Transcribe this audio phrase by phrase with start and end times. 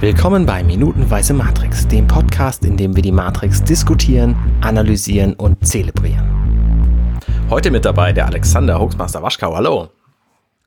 [0.00, 7.20] Willkommen bei Minutenweise Matrix, dem Podcast, in dem wir die Matrix diskutieren, analysieren und zelebrieren.
[7.50, 9.54] Heute mit dabei der Alexander Hoaxmaster Waschkau.
[9.54, 9.90] Hallo.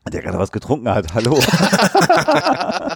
[0.07, 1.15] Der gerade was getrunken hat.
[1.15, 1.39] Hallo.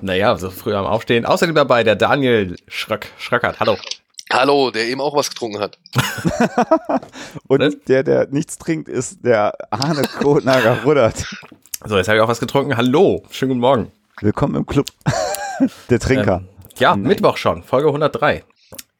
[0.00, 1.24] naja, so früh am Aufstehen.
[1.24, 3.60] Außerdem dabei der Daniel Schröck, Schröckert.
[3.60, 3.76] Hallo.
[4.32, 5.78] Hallo, der eben auch was getrunken hat.
[7.46, 7.70] und ne?
[7.86, 11.24] der, der nichts trinkt, ist der Arne Kotnager Rudert.
[11.84, 12.76] So, jetzt habe ich auch was getrunken.
[12.76, 13.92] Hallo, schönen guten Morgen.
[14.20, 14.86] Willkommen im Club
[15.90, 16.42] der Trinker.
[16.42, 17.02] Ähm, ja, Nein.
[17.02, 18.44] Mittwoch schon, Folge 103.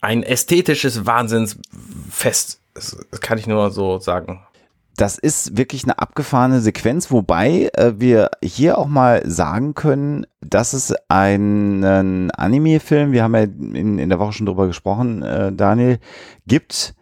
[0.01, 2.61] Ein ästhetisches Wahnsinnsfest.
[2.75, 4.41] Das kann ich nur so sagen.
[4.97, 10.73] Das ist wirklich eine abgefahrene Sequenz, wobei äh, wir hier auch mal sagen können, dass
[10.73, 15.99] es einen Anime-Film, wir haben ja in, in der Woche schon drüber gesprochen, äh, Daniel,
[16.47, 16.95] gibt,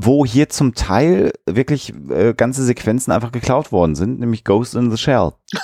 [0.00, 4.90] wo hier zum Teil wirklich äh, ganze Sequenzen einfach geklaut worden sind, nämlich Ghost in
[4.90, 5.32] the Shell.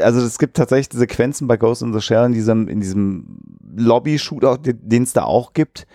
[0.00, 3.40] also es gibt tatsächlich Sequenzen bei Ghost in the Shell in diesem, in diesem
[3.76, 5.88] Lobby-Shootout, den es da auch gibt,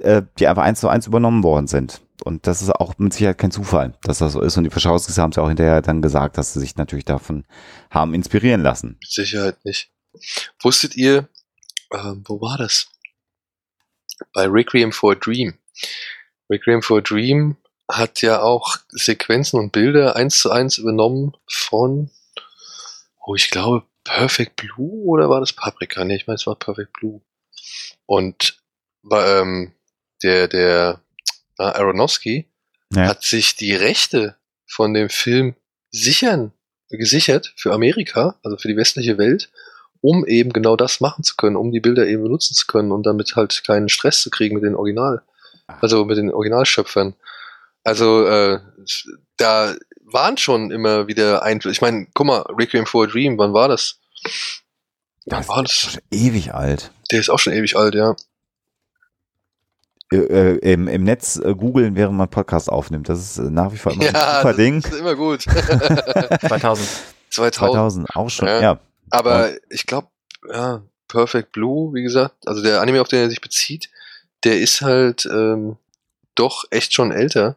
[0.00, 2.00] äh, die einfach eins zu eins übernommen worden sind.
[2.24, 4.56] Und das ist auch mit Sicherheit kein Zufall, dass das so ist.
[4.56, 7.44] Und die Verschauungsgäste haben es ja auch hinterher dann gesagt, dass sie sich natürlich davon
[7.90, 8.98] haben inspirieren lassen.
[9.00, 9.90] Mit Sicherheit nicht.
[10.60, 11.28] Wusstet ihr,
[11.90, 12.88] äh, wo war das?
[14.32, 15.54] Bei Requiem for a Dream
[16.50, 17.56] Requiem for a Dream
[17.90, 22.10] hat ja auch Sequenzen und Bilder eins zu eins übernommen von,
[23.24, 26.04] oh, ich glaube, Perfect Blue oder war das Paprika?
[26.04, 27.20] Nee, ich meine, es war Perfect Blue.
[28.06, 28.58] Und
[29.10, 29.72] ähm,
[30.22, 31.00] der, der
[31.58, 32.46] äh, Aronofsky
[32.94, 33.06] ja.
[33.06, 35.54] hat sich die Rechte von dem Film
[35.90, 36.52] sichern,
[36.90, 39.50] gesichert für Amerika, also für die westliche Welt,
[40.00, 43.04] um eben genau das machen zu können, um die Bilder eben benutzen zu können und
[43.04, 45.22] damit halt keinen Stress zu kriegen mit den Original.
[45.80, 47.14] Also mit den Originalschöpfern.
[47.84, 48.60] Also äh,
[49.36, 49.74] da
[50.04, 51.72] waren schon immer wieder Einflüsse.
[51.72, 53.98] Ich meine, guck mal, Requiem for a Dream, wann war das?
[55.26, 55.72] Wann das war das?
[55.72, 56.90] Schon ewig alt.
[57.10, 58.16] Der ist auch schon ewig alt, ja.
[60.10, 63.08] Äh, äh, im, im Netz äh, googeln, während man Podcast aufnimmt.
[63.10, 64.80] Das ist äh, nach wie vor immer ja, ein super Ding.
[64.80, 65.42] Das ist immer gut.
[65.42, 66.88] 2000.
[67.30, 67.54] 2000.
[67.54, 68.60] 2000, auch schon, ja.
[68.60, 68.78] ja.
[69.10, 69.56] Aber ja.
[69.68, 70.08] ich glaube,
[70.50, 73.90] ja, Perfect Blue, wie gesagt, also der Anime, auf den er sich bezieht,
[74.44, 75.76] der ist halt ähm,
[76.34, 77.56] doch echt schon älter.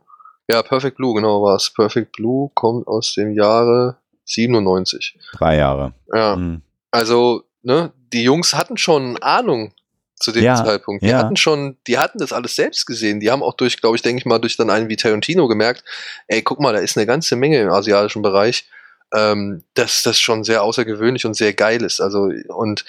[0.50, 1.70] Ja, Perfect Blue, genau war es.
[1.70, 5.18] Perfect Blue kommt aus dem Jahre 97.
[5.34, 5.94] Drei Jahre.
[6.14, 6.36] Ja.
[6.36, 6.62] Mhm.
[6.90, 9.74] Also, ne, die Jungs hatten schon Ahnung
[10.16, 11.04] zu dem ja, Zeitpunkt.
[11.04, 11.18] Die ja.
[11.18, 13.20] hatten schon, die hatten das alles selbst gesehen.
[13.20, 15.84] Die haben auch durch, glaube ich, denke ich mal, durch dann einen wie Tarantino gemerkt,
[16.28, 18.70] ey, guck mal, da ist eine ganze Menge im asiatischen Bereich,
[19.14, 22.02] ähm, dass das schon sehr außergewöhnlich und sehr geil ist.
[22.02, 22.86] Also, und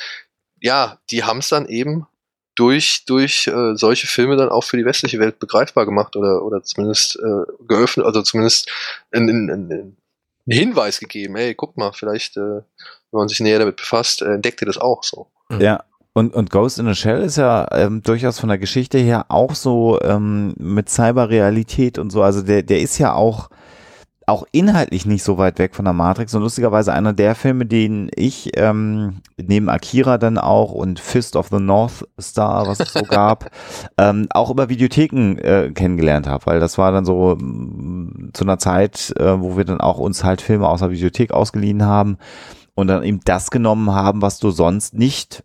[0.61, 2.07] ja, die haben es dann eben
[2.55, 6.63] durch, durch äh, solche Filme dann auch für die westliche Welt begreifbar gemacht oder, oder
[6.63, 8.71] zumindest äh, geöffnet, also zumindest
[9.11, 9.97] einen
[10.47, 12.65] Hinweis gegeben, hey, guck mal, vielleicht, äh, wenn
[13.13, 15.29] man sich näher damit befasst, äh, entdeckt ihr das auch so.
[15.59, 19.27] Ja, und, und Ghost in a Shell ist ja ähm, durchaus von der Geschichte her
[19.29, 22.23] auch so ähm, mit Cyberrealität und so.
[22.23, 23.49] Also der, der ist ja auch
[24.33, 28.11] auch inhaltlich nicht so weit weg von der Matrix und lustigerweise einer der Filme, den
[28.17, 33.03] ich ähm, neben Akira dann auch und Fist of the North Star, was es so
[33.09, 33.51] gab,
[33.99, 38.45] ähm, auch über Videotheken äh, kennengelernt habe, weil das war dann so mh, mm, zu
[38.45, 42.17] einer Zeit, äh, wo wir dann auch uns halt Filme aus der Videothek ausgeliehen haben
[42.75, 45.45] und dann eben das genommen haben, was du sonst nicht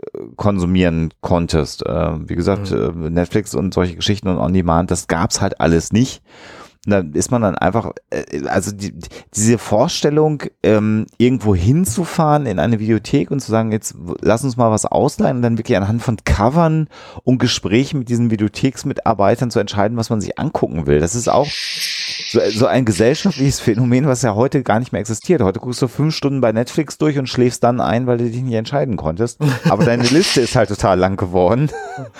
[0.00, 1.84] äh, konsumieren konntest.
[1.84, 3.06] Äh, wie gesagt, mhm.
[3.06, 6.22] äh, Netflix und solche Geschichten und On Demand, das gab's halt alles nicht.
[6.86, 8.94] Und dann ist man dann einfach, äh, also die,
[9.34, 14.70] diese Vorstellung, ähm, irgendwo hinzufahren in eine Videothek und zu sagen, jetzt lass uns mal
[14.70, 16.88] was ausleihen und dann wirklich anhand von Covern
[17.24, 21.00] und Gesprächen mit diesen Videotheksmitarbeitern zu entscheiden, was man sich angucken will.
[21.00, 21.48] Das ist auch
[22.30, 25.42] so, so ein gesellschaftliches Phänomen, was ja heute gar nicht mehr existiert.
[25.42, 28.42] Heute guckst du fünf Stunden bei Netflix durch und schläfst dann ein, weil du dich
[28.42, 29.40] nicht entscheiden konntest.
[29.68, 31.70] Aber deine Liste ist halt total lang geworden.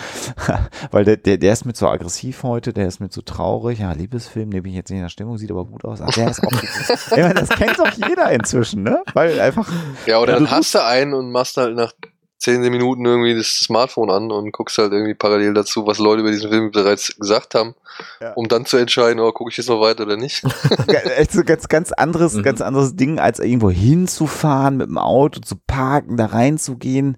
[0.91, 3.81] weil der, der, der ist mit so aggressiv heute, der ist mit so traurig.
[3.81, 6.01] Ja, Liebesfilm, nee, bin ich jetzt nicht in der Stimmung, sieht aber gut aus.
[6.01, 9.03] Ach, der ist auch ich meine, das kennt doch jeder inzwischen, ne?
[9.15, 9.69] Weil einfach.
[10.07, 11.93] Ja, oder dann hast du einen und machst halt nach
[12.39, 16.31] zehn Minuten irgendwie das Smartphone an und guckst halt irgendwie parallel dazu, was Leute über
[16.31, 17.75] diesen Film bereits gesagt haben,
[18.21, 18.33] ja.
[18.35, 20.45] um dann zu entscheiden, oh, gucke ich jetzt noch weiter oder nicht.
[21.17, 22.43] Echt so ganz, ganz anderes, mhm.
[22.43, 27.17] ganz anderes Ding, als irgendwo hinzufahren mit dem Auto, zu parken, da reinzugehen.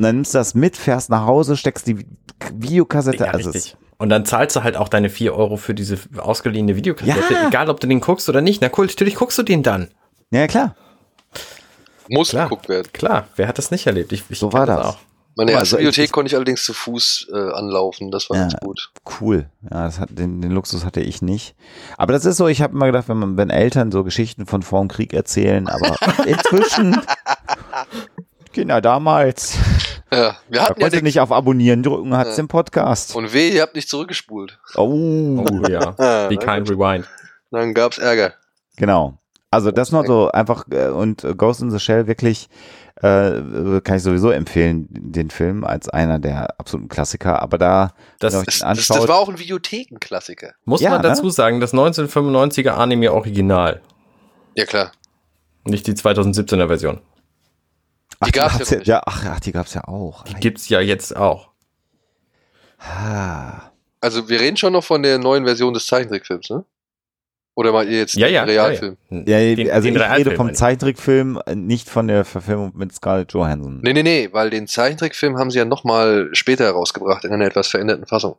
[0.00, 2.06] Und dann nimmst du das mit, fährst nach Hause, steckst die
[2.54, 3.24] Videokassette.
[3.24, 3.76] Ja, also richtig.
[3.98, 7.48] Und dann zahlst du halt auch deine vier Euro für diese ausgeliehene Videokassette, ja.
[7.48, 8.62] egal ob du den guckst oder nicht.
[8.62, 9.88] Na cool, natürlich guckst du den dann.
[10.30, 10.74] Ja, klar.
[12.08, 12.90] Muss klar, geguckt werden.
[12.94, 14.10] Klar, wer hat das nicht erlebt?
[14.12, 14.78] Ich, ich so war das.
[14.78, 14.86] das.
[14.86, 14.98] auch.
[15.36, 18.42] Meine erste also Bibliothek ich, konnte ich allerdings zu Fuß äh, anlaufen, das war ja,
[18.44, 18.90] ganz gut.
[19.20, 21.54] Cool, ja, das hat, den, den Luxus hatte ich nicht.
[21.98, 24.62] Aber das ist so, ich habe immer gedacht, wenn man, wenn Eltern so Geschichten von
[24.62, 27.00] vor dem Krieg erzählen, aber inzwischen
[28.60, 29.56] Kinder damals.
[30.12, 32.42] Ja, wir Da hatten ja konnte den, nicht auf Abonnieren drücken, hat's Ja.
[32.42, 33.14] den Podcast.
[33.16, 34.58] und weh, ihr habt nicht zurückgespult.
[34.74, 35.92] Oh, Oh ja.
[36.28, 36.70] Kind gut.
[36.70, 37.06] rewind.
[37.50, 38.34] Dann gab's Ärger.
[38.76, 39.16] genau.
[39.52, 42.48] Also das noch so einfach äh, und Ghost in the Shell wirklich
[42.96, 43.40] äh,
[43.82, 47.42] kann ich sowieso empfehlen, den Film als einer der absoluten Klassiker.
[47.42, 50.52] Aber da, Das wenn Das, den das, das anschaut, war auch ein Videothekenklassiker.
[50.64, 51.08] muss Ja, man ne?
[51.08, 53.80] dazu sagen, das 1995er Anime Original.
[54.54, 54.92] Ja, klar.
[55.64, 57.00] Nicht die 2017er Version.
[58.20, 58.86] Ach, die ja noch nicht.
[58.86, 60.24] ja, ach, ach, die gab's ja auch.
[60.24, 61.50] Die gibt's ja jetzt auch.
[62.78, 63.70] Ah.
[64.00, 66.64] Also, wir reden schon noch von der neuen Version des Zeichentrickfilms, ne?
[67.54, 68.44] Oder meint ihr jetzt Ja, ja.
[68.46, 68.96] den Realfilm?
[69.10, 69.38] Ja, ja.
[69.40, 70.54] Ja, Den- also den ich Realfilm rede vom.
[70.54, 73.80] Zeichentrickfilm, nicht von der Verfilmung mit Scarlett Johansson.
[73.82, 77.68] Nee, nee, nee, weil den Zeichentrickfilm haben sie ja nochmal später herausgebracht in einer etwas
[77.68, 78.36] veränderten Fassung.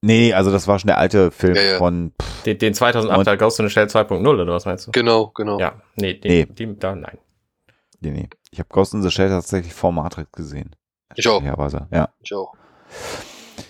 [0.00, 1.78] Nee, also das war schon der alte Film Ja, ja.
[1.78, 4.90] von pff, Den, den 2008 er Ghost in the Shell 2.0 oder was meinst du?
[4.92, 5.58] Genau, genau.
[5.60, 6.46] Ja, nee, Nee.
[6.46, 7.18] den, Die, da, nein.
[8.00, 8.28] nee, nee.
[8.52, 10.76] Ich habe Ghost in the Shell tatsächlich vor Matrix gesehen.
[11.16, 11.42] Ich auch.
[11.90, 12.08] Ja.
[12.20, 12.54] Ich auch.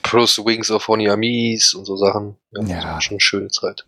[0.02, 2.36] Plus Wings of Oniamis und so Sachen.
[2.50, 3.00] Ja, Ja.
[3.00, 3.86] Schon eine schöne Zeit.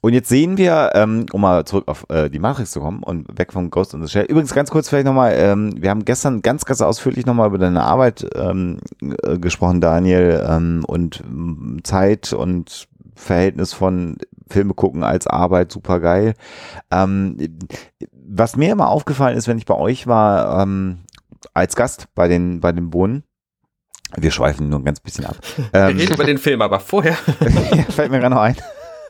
[0.00, 3.26] Und jetzt sehen wir, ähm, um mal zurück auf äh, die Matrix zu kommen und
[3.38, 4.26] weg vom Ghost in the Shell.
[4.26, 7.82] Übrigens ganz kurz vielleicht nochmal, ähm, wir haben gestern ganz, ganz ausführlich nochmal über deine
[7.82, 14.16] Arbeit ähm, äh, gesprochen, Daniel, ähm, und ähm, Zeit und Verhältnis von
[14.48, 16.34] Filme gucken als Arbeit, super geil.
[16.90, 17.36] Ähm,
[18.12, 21.00] was mir immer aufgefallen ist, wenn ich bei euch war, ähm,
[21.54, 23.24] als Gast bei den, bei den Bohnen,
[24.16, 25.36] wir schweifen nur ein ganz bisschen ab.
[25.72, 27.14] Ähm, Wir reden über den Film, aber vorher.
[27.88, 28.56] fällt mir gerade noch ein.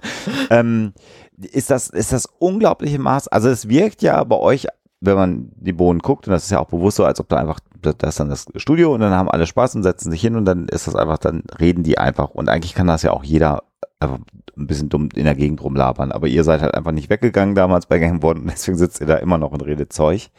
[0.50, 0.93] ähm,
[1.37, 4.66] ist das, ist das unglaubliche Maß, also es wirkt ja bei euch,
[5.00, 7.37] wenn man die Bohnen guckt, und das ist ja auch bewusst so, als ob da
[7.37, 10.37] einfach, da ist dann das Studio und dann haben alle Spaß und setzen sich hin
[10.37, 13.25] und dann ist das einfach, dann reden die einfach und eigentlich kann das ja auch
[13.25, 13.64] jeder
[14.02, 14.19] einfach
[14.56, 17.87] ein bisschen dumm in der Gegend rumlabern, aber ihr seid halt einfach nicht weggegangen damals
[17.87, 20.31] bei Game One deswegen sitzt ihr da immer noch und redet Zeug.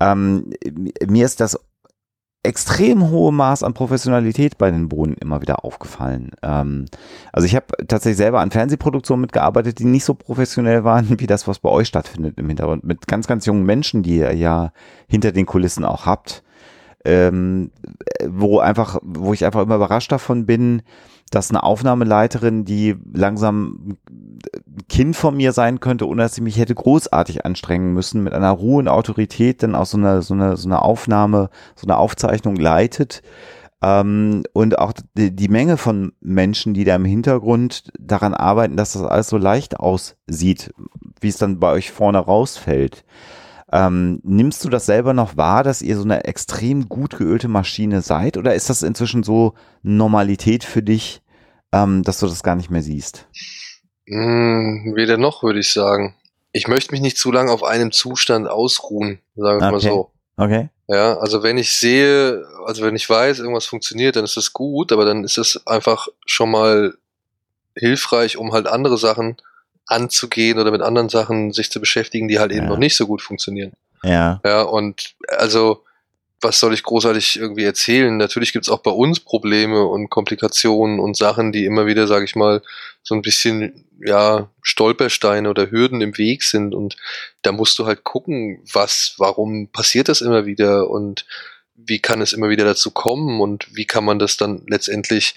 [0.00, 0.52] Ähm,
[1.06, 1.58] mir ist das
[2.42, 6.30] extrem hohe Maß an Professionalität bei den Bohnen immer wieder aufgefallen.
[6.42, 6.86] Ähm,
[7.32, 11.46] also ich habe tatsächlich selber an Fernsehproduktionen mitgearbeitet, die nicht so professionell waren wie das,
[11.46, 12.84] was bei euch stattfindet im Hintergrund.
[12.84, 14.72] Mit ganz, ganz jungen Menschen, die ihr ja
[15.06, 16.42] hinter den Kulissen auch habt.
[17.04, 17.70] Ähm,
[18.26, 20.82] wo einfach, wo ich einfach immer überrascht davon bin,
[21.30, 23.96] dass eine Aufnahmeleiterin, die langsam
[24.46, 28.32] ein Kind von mir sein könnte, ohne dass sie mich hätte großartig anstrengen müssen, mit
[28.32, 31.96] einer Ruhe und Autorität dann auch so eine, so eine, so eine Aufnahme, so eine
[31.96, 33.22] Aufzeichnung leitet.
[33.82, 38.92] Ähm, und auch die, die Menge von Menschen, die da im Hintergrund daran arbeiten, dass
[38.92, 40.74] das alles so leicht aussieht,
[41.20, 43.04] wie es dann bei euch vorne rausfällt.
[43.72, 48.02] Ähm, nimmst du das selber noch wahr, dass ihr so eine extrem gut geölte Maschine
[48.02, 48.36] seid?
[48.36, 51.22] Oder ist das inzwischen so Normalität für dich,
[51.72, 53.26] ähm, dass du das gar nicht mehr siehst?
[54.06, 56.16] Hm, weder noch, würde ich sagen.
[56.52, 59.88] Ich möchte mich nicht zu lange auf einem Zustand ausruhen, sagen wir mal Okay.
[59.88, 60.10] so.
[60.36, 60.68] Okay.
[60.88, 64.90] Ja, also wenn ich sehe, also wenn ich weiß, irgendwas funktioniert, dann ist das gut,
[64.90, 66.94] aber dann ist es einfach schon mal
[67.76, 69.36] hilfreich, um halt andere Sachen
[69.90, 72.68] anzugehen oder mit anderen Sachen sich zu beschäftigen, die halt eben Ja.
[72.70, 73.72] noch nicht so gut funktionieren.
[74.02, 74.40] Ja.
[74.44, 75.84] Ja, und also,
[76.40, 78.16] was soll ich großartig irgendwie erzählen?
[78.16, 82.34] Natürlich gibt's auch bei uns Probleme und Komplikationen und Sachen, die immer wieder, sage ich
[82.34, 82.62] mal,
[83.02, 86.74] so ein bisschen, ja, Stolpersteine oder Hürden im Weg sind.
[86.74, 86.96] Und
[87.42, 91.26] da musst du halt gucken, was, warum passiert das immer wieder und
[91.74, 95.34] wie kann es immer wieder dazu kommen und wie kann man das dann letztendlich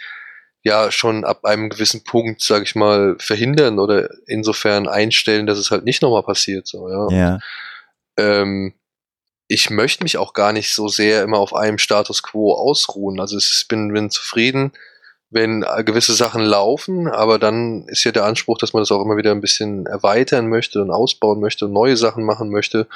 [0.63, 5.71] ja schon ab einem gewissen Punkt, sage ich mal, verhindern oder insofern einstellen, dass es
[5.71, 6.67] halt nicht nochmal passiert.
[6.67, 7.39] So, ja Ja.
[8.17, 8.73] ähm,
[9.47, 13.19] ich möchte mich auch gar nicht so sehr immer auf einem Status quo ausruhen.
[13.19, 14.71] Also ich bin, bin zufrieden,
[15.29, 19.03] wenn äh, gewisse Sachen laufen, aber dann ist ja der Anspruch, dass man das auch
[19.03, 22.87] immer wieder ein bisschen erweitern möchte und ausbauen möchte und neue Sachen machen möchte.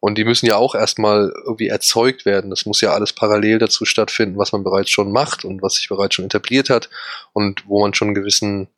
[0.00, 2.50] Und die müssen ja auch erstmal irgendwie erzeugt werden.
[2.50, 5.88] Das muss ja alles parallel dazu stattfinden, was man bereits schon macht und was sich
[5.88, 6.90] bereits schon etabliert hat
[7.32, 8.68] und wo man schon einen gewissen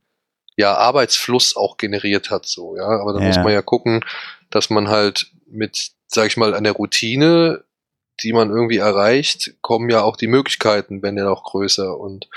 [0.56, 2.88] ja, Arbeitsfluss auch generiert hat, so, ja.
[2.88, 3.28] Aber dann Ja.
[3.28, 4.04] muss man ja gucken,
[4.50, 7.62] dass man halt mit, sag ich mal, an der Routine,
[8.22, 11.96] die man irgendwie erreicht, kommen ja auch die Möglichkeiten, wenn dann auch größer.
[11.98, 12.28] Und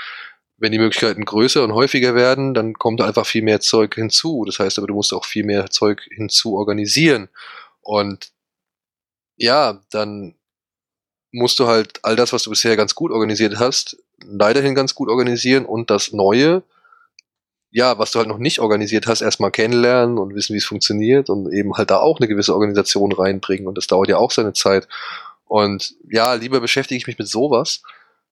[0.56, 4.44] wenn die Möglichkeiten größer und häufiger werden, dann kommt einfach viel mehr Zeug hinzu.
[4.46, 7.28] Das heißt aber, du musst auch viel mehr Zeug hinzu organisieren.
[7.80, 8.30] Und
[9.36, 10.34] ja, dann
[11.32, 15.08] musst du halt all das, was du bisher ganz gut organisiert hast, weiterhin ganz gut
[15.08, 16.62] organisieren und das Neue,
[17.70, 21.30] ja, was du halt noch nicht organisiert hast, erstmal kennenlernen und wissen, wie es funktioniert
[21.30, 24.52] und eben halt da auch eine gewisse Organisation reinbringen und das dauert ja auch seine
[24.52, 24.86] Zeit.
[25.46, 27.82] Und ja, lieber beschäftige ich mich mit sowas,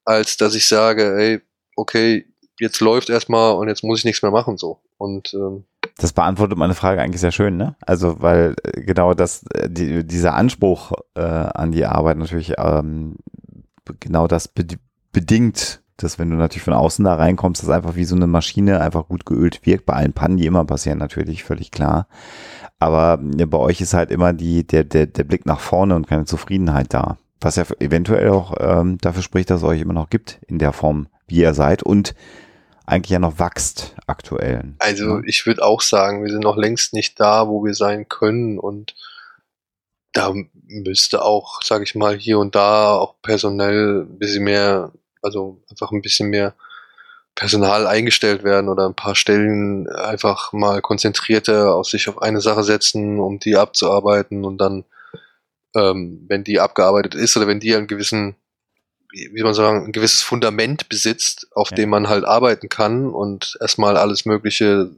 [0.04, 1.40] als dass ich sage, ey,
[1.76, 2.26] okay,
[2.59, 4.80] jetzt läuft erstmal und jetzt muss ich nichts mehr machen so.
[4.99, 5.64] Und ähm,
[6.00, 7.76] Das beantwortet meine Frage eigentlich sehr schön, ne?
[7.83, 13.16] Also, weil äh, genau das, äh, die, dieser Anspruch äh, an die Arbeit natürlich ähm,
[14.00, 14.64] genau das be
[15.12, 18.80] bedingt, dass wenn du natürlich von außen da reinkommst, dass einfach wie so eine Maschine
[18.80, 19.85] einfach gut geölt wirkt.
[19.85, 22.07] Bei allen Pannen, die immer passieren, natürlich, völlig klar.
[22.78, 26.07] Aber ja, bei euch ist halt immer die, der, der, der Blick nach vorne und
[26.07, 27.19] keine Zufriedenheit da.
[27.42, 30.73] Was ja eventuell auch ähm, dafür spricht, dass es euch immer noch gibt in der
[30.73, 31.83] Form, wie ihr seid.
[31.83, 32.14] Und
[32.87, 34.75] eigentlich ja noch wächst aktuell.
[34.78, 35.22] Also ja.
[35.25, 38.94] ich würde auch sagen, wir sind noch längst nicht da, wo wir sein können und
[40.12, 40.34] da
[40.66, 45.92] müsste auch, sage ich mal, hier und da auch personell ein bisschen mehr, also einfach
[45.92, 46.54] ein bisschen mehr
[47.34, 52.64] Personal eingestellt werden oder ein paar Stellen einfach mal konzentrierter auf sich auf eine Sache
[52.64, 54.84] setzen, um die abzuarbeiten und dann,
[55.75, 58.34] ähm, wenn die abgearbeitet ist oder wenn die einen gewissen
[59.12, 61.76] wie, man sagen, ein gewisses Fundament besitzt, auf ja.
[61.76, 64.90] dem man halt arbeiten kann und erstmal alles Mögliche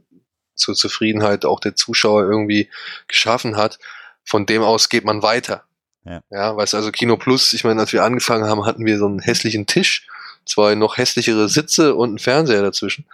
[0.55, 2.69] zur Zufriedenheit auch der Zuschauer irgendwie
[3.07, 3.79] geschaffen hat.
[4.23, 5.63] Von dem aus geht man weiter.
[6.05, 8.97] Ja, ja weißt du, also Kino Plus, ich meine, als wir angefangen haben, hatten wir
[8.97, 10.07] so einen hässlichen Tisch,
[10.45, 13.05] zwei noch hässlichere Sitze und einen Fernseher dazwischen.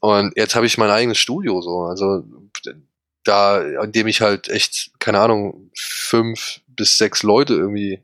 [0.00, 2.24] Und jetzt habe ich mein eigenes Studio so, also
[3.24, 8.02] da, an dem ich halt echt, keine Ahnung, fünf bis sechs Leute irgendwie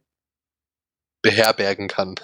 [1.22, 2.14] beherbergen kann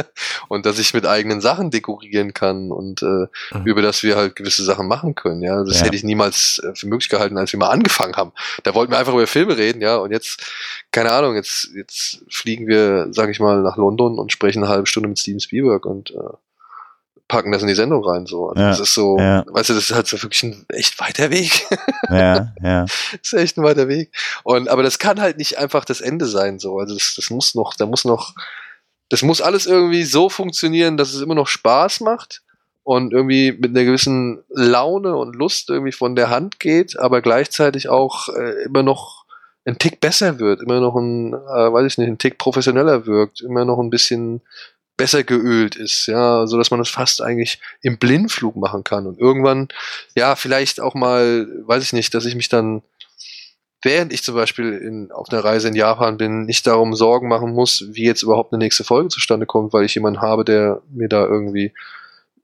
[0.48, 3.64] und dass ich mit eigenen Sachen dekorieren kann und äh, mhm.
[3.64, 5.42] über das wir halt gewisse Sachen machen können.
[5.42, 5.86] Ja, das ja.
[5.86, 8.32] hätte ich niemals äh, für möglich gehalten, als wir mal angefangen haben.
[8.62, 10.42] Da wollten wir einfach über Filme reden, ja, und jetzt
[10.92, 14.86] keine Ahnung, jetzt jetzt fliegen wir, sag ich mal, nach London und sprechen eine halbe
[14.86, 16.36] Stunde mit Steven Spielberg und äh,
[17.32, 18.26] packen das in die Sendung rein.
[18.26, 18.50] So.
[18.50, 19.42] Also ja, das ist so, ja.
[19.46, 21.66] weißt du, das ist halt so wirklich ein echt weiter Weg.
[22.10, 22.84] ja, ja.
[23.12, 24.12] Das ist echt ein weiter Weg.
[24.44, 26.58] Und aber das kann halt nicht einfach das Ende sein.
[26.58, 26.78] So.
[26.78, 28.34] Also das, das muss noch, da muss noch,
[29.08, 32.42] das muss alles irgendwie so funktionieren, dass es immer noch Spaß macht
[32.82, 37.88] und irgendwie mit einer gewissen Laune und Lust irgendwie von der Hand geht, aber gleichzeitig
[37.88, 39.24] auch äh, immer noch
[39.64, 43.40] ein Tick besser wird, immer noch ein, äh, weiß ich nicht, ein Tick professioneller wirkt,
[43.40, 44.42] immer noch ein bisschen
[44.96, 49.18] besser geölt ist, ja, so dass man das fast eigentlich im Blindflug machen kann und
[49.18, 49.68] irgendwann,
[50.14, 52.82] ja, vielleicht auch mal, weiß ich nicht, dass ich mich dann,
[53.82, 57.52] während ich zum Beispiel in, auf einer Reise in Japan bin, nicht darum Sorgen machen
[57.52, 61.08] muss, wie jetzt überhaupt eine nächste Folge zustande kommt, weil ich jemanden habe, der mir
[61.08, 61.72] da irgendwie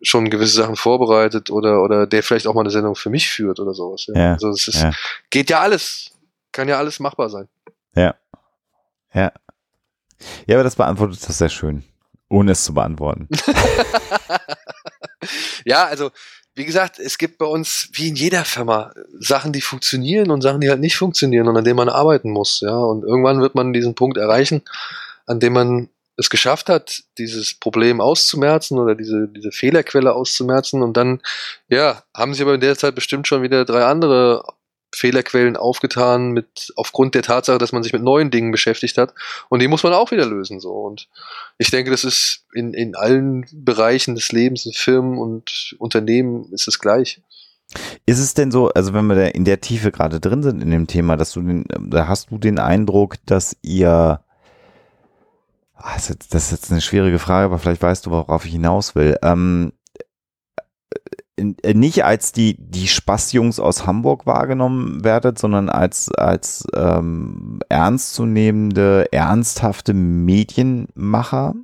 [0.00, 3.60] schon gewisse Sachen vorbereitet oder, oder der vielleicht auch mal eine Sendung für mich führt
[3.60, 4.06] oder sowas.
[4.08, 4.20] Ja.
[4.20, 4.92] ja also es ist, ja.
[5.30, 6.12] geht ja alles,
[6.52, 7.48] kann ja alles machbar sein.
[7.94, 8.14] Ja.
[9.12, 9.32] Ja.
[10.46, 11.84] Ja, aber das beantwortet das sehr schön
[12.28, 13.28] ohne es zu beantworten.
[15.64, 16.10] ja, also
[16.54, 20.60] wie gesagt, es gibt bei uns wie in jeder Firma Sachen, die funktionieren und Sachen,
[20.60, 22.60] die halt nicht funktionieren und an denen man arbeiten muss.
[22.60, 24.62] Ja, und irgendwann wird man diesen Punkt erreichen,
[25.26, 30.96] an dem man es geschafft hat, dieses Problem auszumerzen oder diese, diese Fehlerquelle auszumerzen und
[30.96, 31.20] dann,
[31.68, 34.42] ja, haben sich aber in der Zeit bestimmt schon wieder drei andere
[34.92, 39.14] Fehlerquellen aufgetan mit aufgrund der Tatsache, dass man sich mit neuen Dingen beschäftigt hat
[39.48, 41.08] und die muss man auch wieder lösen so und
[41.58, 46.68] ich denke, das ist in, in allen Bereichen des Lebens, in Firmen und Unternehmen ist
[46.68, 47.20] es gleich.
[48.06, 50.70] Ist es denn so, also wenn wir da in der Tiefe gerade drin sind in
[50.70, 54.20] dem Thema, dass du den, da hast du den Eindruck, dass ihr
[55.74, 55.96] ah,
[56.30, 59.18] das ist jetzt eine schwierige Frage, aber vielleicht weißt du, worauf ich hinaus will.
[59.22, 59.77] Ähm, äh,
[61.38, 69.94] nicht als die, die Spaßjungs aus Hamburg wahrgenommen werdet, sondern als, als ähm, ernstzunehmende, ernsthafte
[69.94, 71.54] Medienmacher.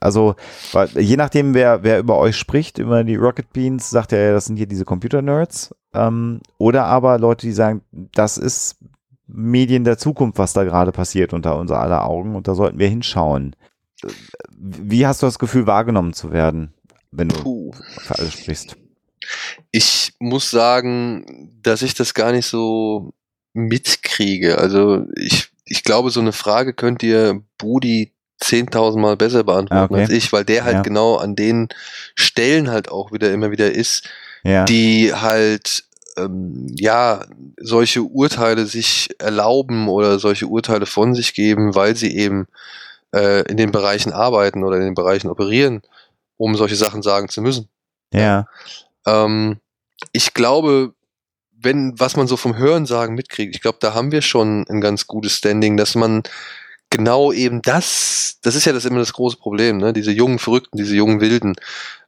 [0.00, 0.34] Also,
[0.72, 4.32] weil, je nachdem, wer, wer über euch spricht, über die Rocket Beans, sagt er, ja,
[4.32, 5.74] das sind hier diese Computer-Nerds.
[5.92, 8.76] Ähm, oder aber Leute, die sagen, das ist
[9.26, 12.88] Medien der Zukunft, was da gerade passiert unter unser aller Augen und da sollten wir
[12.88, 13.56] hinschauen.
[14.56, 16.74] Wie hast du das Gefühl, wahrgenommen zu werden,
[17.10, 17.72] wenn du Puh.
[17.72, 18.76] für alles sprichst?
[19.70, 23.12] Ich muss sagen, dass ich das gar nicht so
[23.52, 24.58] mitkriege.
[24.58, 28.12] Also ich, ich glaube, so eine Frage könnt ihr Budi
[28.42, 30.02] 10.000 Mal besser beantworten okay.
[30.02, 30.82] als ich, weil der halt ja.
[30.82, 31.68] genau an den
[32.14, 34.08] Stellen halt auch wieder immer wieder ist,
[34.42, 34.64] ja.
[34.64, 35.84] die halt
[36.16, 37.24] ähm, ja
[37.58, 42.46] solche Urteile sich erlauben oder solche Urteile von sich geben, weil sie eben
[43.14, 45.82] äh, in den Bereichen arbeiten oder in den Bereichen operieren,
[46.36, 47.68] um solche Sachen sagen zu müssen.
[48.12, 48.46] Ja.
[49.06, 49.60] Ähm,
[50.12, 50.94] ich glaube,
[51.52, 55.06] wenn, was man so vom Hörensagen mitkriegt, ich glaube, da haben wir schon ein ganz
[55.06, 56.22] gutes Standing, dass man
[56.90, 59.92] genau eben das, das ist ja das immer das große Problem, ne?
[59.92, 61.54] diese jungen Verrückten, diese jungen Wilden,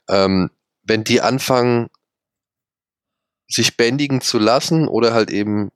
[0.09, 0.49] ähm,
[0.83, 1.87] wenn die anfangen,
[3.49, 5.71] sich bändigen zu lassen oder halt eben,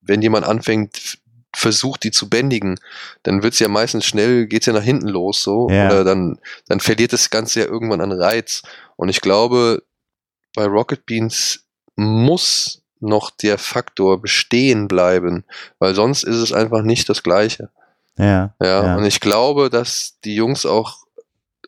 [0.00, 1.18] wenn jemand anfängt,
[1.54, 2.78] versucht, die zu bändigen,
[3.22, 5.86] dann wird's ja meistens schnell, geht's ja nach hinten los, so, ja.
[5.86, 8.62] oder dann, dann verliert das Ganze ja irgendwann an Reiz.
[8.96, 9.82] Und ich glaube,
[10.58, 15.44] bei Rocket Beans muss noch der Faktor bestehen bleiben,
[15.78, 17.70] weil sonst ist es einfach nicht das Gleiche.
[18.16, 18.52] Ja.
[18.60, 18.96] Ja, ja.
[18.96, 21.06] und ich glaube, dass die Jungs auch,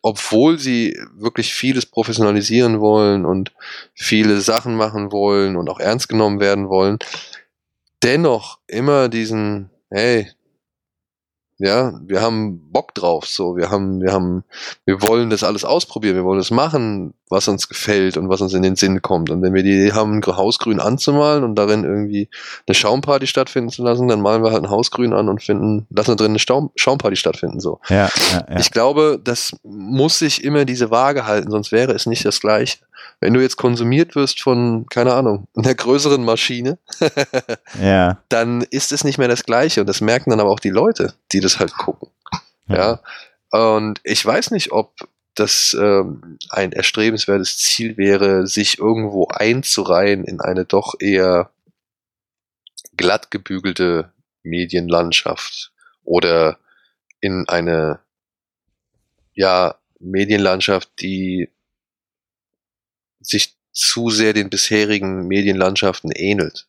[0.01, 3.53] obwohl sie wirklich vieles professionalisieren wollen und
[3.93, 6.99] viele Sachen machen wollen und auch ernst genommen werden wollen,
[8.03, 10.29] dennoch immer diesen, hey,
[11.61, 14.43] ja, wir haben Bock drauf, so, wir haben, wir haben,
[14.85, 18.53] wir wollen das alles ausprobieren, wir wollen das machen, was uns gefällt und was uns
[18.53, 19.29] in den Sinn kommt.
[19.29, 22.29] Und wenn wir die Idee haben, ein Hausgrün anzumalen und darin irgendwie
[22.67, 26.11] eine Schaumparty stattfinden zu lassen, dann malen wir halt ein Hausgrün an und finden, lassen
[26.11, 27.79] da drin eine Staum, Schaumparty stattfinden, so.
[27.89, 28.59] Ja, ja, ja.
[28.59, 32.79] Ich glaube, das muss sich immer diese Waage halten, sonst wäre es nicht das Gleiche.
[33.19, 36.77] Wenn du jetzt konsumiert wirst von, keine Ahnung, einer größeren Maschine,
[37.81, 38.21] ja.
[38.29, 39.81] dann ist es nicht mehr das Gleiche.
[39.81, 42.09] Und das merken dann aber auch die Leute, die das halt gucken.
[42.67, 42.99] Ja.
[43.51, 44.93] Und ich weiß nicht, ob
[45.35, 51.49] das ähm, ein erstrebenswertes Ziel wäre, sich irgendwo einzureihen in eine doch eher
[52.97, 54.11] glatt gebügelte
[54.43, 55.71] Medienlandschaft
[56.03, 56.57] oder
[57.21, 57.99] in eine
[59.33, 61.49] ja Medienlandschaft, die
[63.21, 66.67] sich zu sehr den bisherigen Medienlandschaften ähnelt.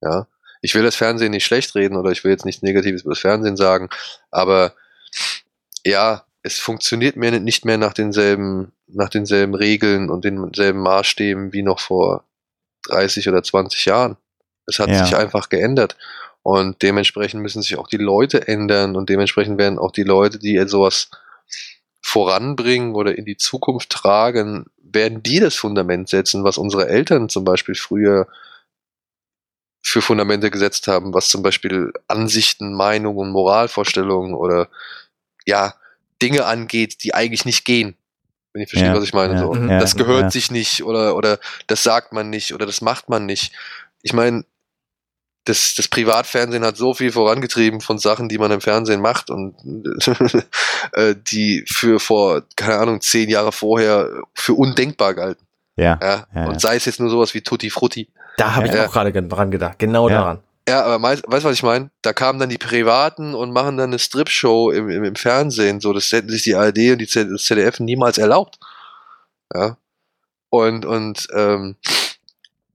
[0.00, 0.26] Ja,
[0.60, 3.20] ich will das Fernsehen nicht schlecht reden oder ich will jetzt nichts Negatives über das
[3.20, 3.88] Fernsehen sagen,
[4.30, 4.74] aber
[5.84, 11.62] ja, es funktioniert mir nicht mehr nach denselben, nach denselben Regeln und denselben Maßstäben wie
[11.62, 12.24] noch vor
[12.88, 14.16] 30 oder 20 Jahren.
[14.66, 15.04] Es hat Ja.
[15.04, 15.96] sich einfach geändert.
[16.42, 20.60] Und dementsprechend müssen sich auch die Leute ändern und dementsprechend werden auch die Leute, die
[20.66, 21.08] sowas
[22.12, 27.42] voranbringen oder in die Zukunft tragen, werden die das Fundament setzen, was unsere Eltern zum
[27.42, 28.28] Beispiel früher
[29.82, 34.68] für Fundamente gesetzt haben, was zum Beispiel Ansichten, Meinungen, Moralvorstellungen oder
[35.46, 35.74] ja,
[36.20, 37.96] Dinge angeht, die eigentlich nicht gehen.
[38.52, 39.32] Wenn ihr versteht, Ja, was ich meine.
[39.32, 39.54] ja, so.
[39.54, 43.24] ja, das gehört sich nicht oder, oder das sagt man nicht oder das macht man
[43.24, 43.54] nicht.
[44.02, 44.44] Ich meine,
[45.44, 49.54] das, das Privatfernsehen hat so viel vorangetrieben von Sachen, die man im Fernsehen macht und
[50.92, 55.44] äh, die für vor, keine Ahnung, zehn Jahre vorher für undenkbar galten.
[55.76, 55.98] Ja.
[56.00, 56.26] Ja?
[56.34, 58.08] Ja, und sei es jetzt nur sowas wie Tutti Frutti.
[58.36, 59.78] Da habe ich auch gerade ge- dran gedacht.
[59.78, 60.40] Genau daran.
[60.68, 61.90] Ja, aber weißt du, was ich meine?
[62.02, 65.80] Da kamen dann die Privaten und machen dann eine Strip-Show im, im, im Fernsehen.
[65.80, 68.58] So, das hätten sich die ARD und die ZDF niemals erlaubt.
[69.52, 69.76] Ja.
[70.50, 71.76] Und, und ähm,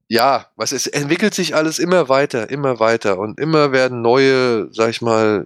[0.07, 4.89] ja, was es entwickelt sich alles immer weiter, immer weiter und immer werden neue, sag
[4.89, 5.45] ich mal,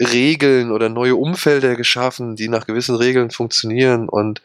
[0.00, 4.40] Regeln oder neue Umfelder geschaffen, die nach gewissen Regeln funktionieren und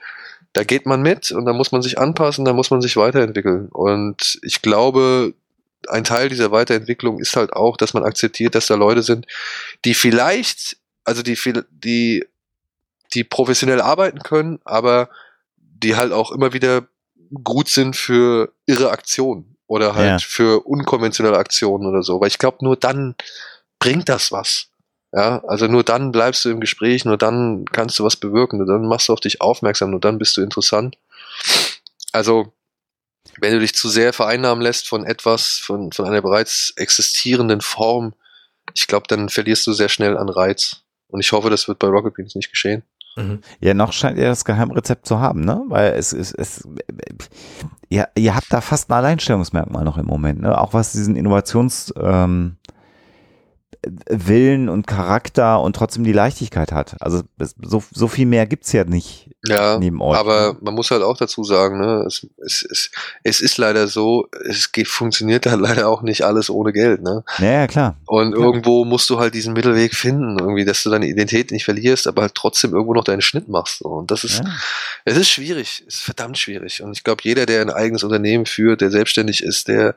[0.51, 3.67] da geht man mit und da muss man sich anpassen, da muss man sich weiterentwickeln.
[3.69, 5.33] Und ich glaube,
[5.89, 9.27] ein Teil dieser Weiterentwicklung ist halt auch, dass man akzeptiert, dass da Leute sind,
[9.83, 11.37] die vielleicht, also die,
[11.71, 12.25] die,
[13.13, 15.09] die professionell arbeiten können, aber
[15.57, 16.87] die halt auch immer wieder
[17.43, 20.27] gut sind für irre Aktionen oder halt Ja.
[20.27, 22.19] für unkonventionelle Aktionen oder so.
[22.21, 23.15] Weil ich glaube, nur dann
[23.79, 24.67] bringt das was.
[25.11, 28.67] Ja, also nur dann bleibst du im Gespräch, nur dann kannst du was bewirken, nur
[28.67, 30.97] dann machst du auf dich aufmerksam, nur dann bist du interessant.
[32.11, 32.51] Also,
[33.39, 38.13] wenn du dich zu sehr vereinnahmen lässt von etwas, von, von einer bereits existierenden Form,
[38.73, 40.81] ich glaube, dann verlierst du sehr schnell an Reiz.
[41.07, 42.83] Und ich hoffe, das wird bei Rocket Beans nicht geschehen.
[43.15, 43.39] Mhm.
[43.59, 45.61] Ja, noch scheint ihr das Geheimrezept zu haben, ne?
[45.67, 46.67] Weil es ist, es,
[47.89, 50.59] ihr, ihr habt da fast ein Alleinstellungsmerkmal noch im Moment, ne?
[50.59, 52.57] Auch was diesen Innovations, ähm,
[54.09, 56.95] Willen und Charakter und trotzdem die Leichtigkeit hat.
[56.99, 57.21] Also
[57.61, 60.17] so, so viel mehr gibt's ja nicht Ja, neben euch.
[60.17, 60.57] aber ne?
[60.61, 62.91] man muss halt auch dazu sagen, ne, es, es, es,
[63.23, 67.23] es ist leider so, es geht, funktioniert halt leider auch nicht alles ohne Geld, ne?
[67.39, 67.95] Ja, ja, klar.
[68.05, 68.45] Und Klar.
[68.45, 72.23] irgendwo musst du halt diesen Mittelweg finden, irgendwie, dass du deine Identität nicht verlierst, aber
[72.23, 73.81] halt trotzdem irgendwo noch deinen Schnitt machst.
[73.81, 74.49] Und das ist, Ja.
[75.05, 76.81] es ist schwierig, es ist verdammt schwierig.
[76.81, 79.95] Und ich glaube, jeder, der ein eigenes Unternehmen führt, der selbstständig ist, der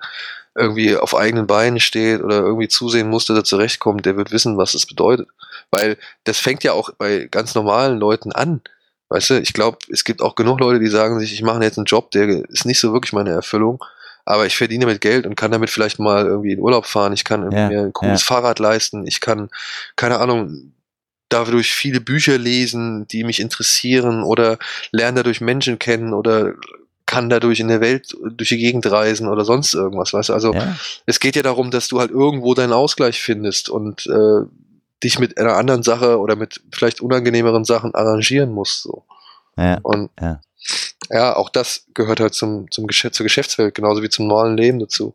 [0.54, 4.56] irgendwie auf eigenen Beinen steht oder irgendwie zusehen muss, dass er zurechtkommt, der wird wissen,
[4.56, 5.28] was das bedeutet.
[5.70, 8.60] Weil das fängt ja auch bei ganz normalen Leuten an.
[9.10, 11.78] Weißt du, ich glaube, es gibt auch genug Leute, die sagen sich, ich mache jetzt
[11.78, 13.82] einen Job, der ist nicht so wirklich meine Erfüllung,
[14.26, 17.24] aber ich verdiene damit Geld und kann damit vielleicht mal irgendwie in Urlaub fahren, ich
[17.24, 19.48] kann Ja, mir ein cooles Fahrrad leisten, ich kann,
[19.96, 20.72] keine Ahnung,
[21.30, 24.58] dadurch viele Bücher lesen, die mich interessieren oder
[24.92, 26.54] lerne dadurch Menschen kennen oder
[27.08, 30.34] kann dadurch in der Welt durch die Gegend reisen oder sonst irgendwas, weißt du?
[30.34, 30.76] Also Ja.
[31.06, 34.44] es geht ja darum, dass du halt irgendwo deinen Ausgleich findest und äh,
[35.02, 38.82] dich mit einer anderen Sache oder mit vielleicht unangenehmeren Sachen arrangieren musst.
[38.82, 39.04] So.
[39.56, 39.78] Ja.
[39.82, 40.40] Und Ja.
[41.10, 44.78] Ja, auch das gehört halt zum, zum Geschäft, zur Geschäftswelt, genauso wie zum normalen Leben
[44.78, 45.14] dazu.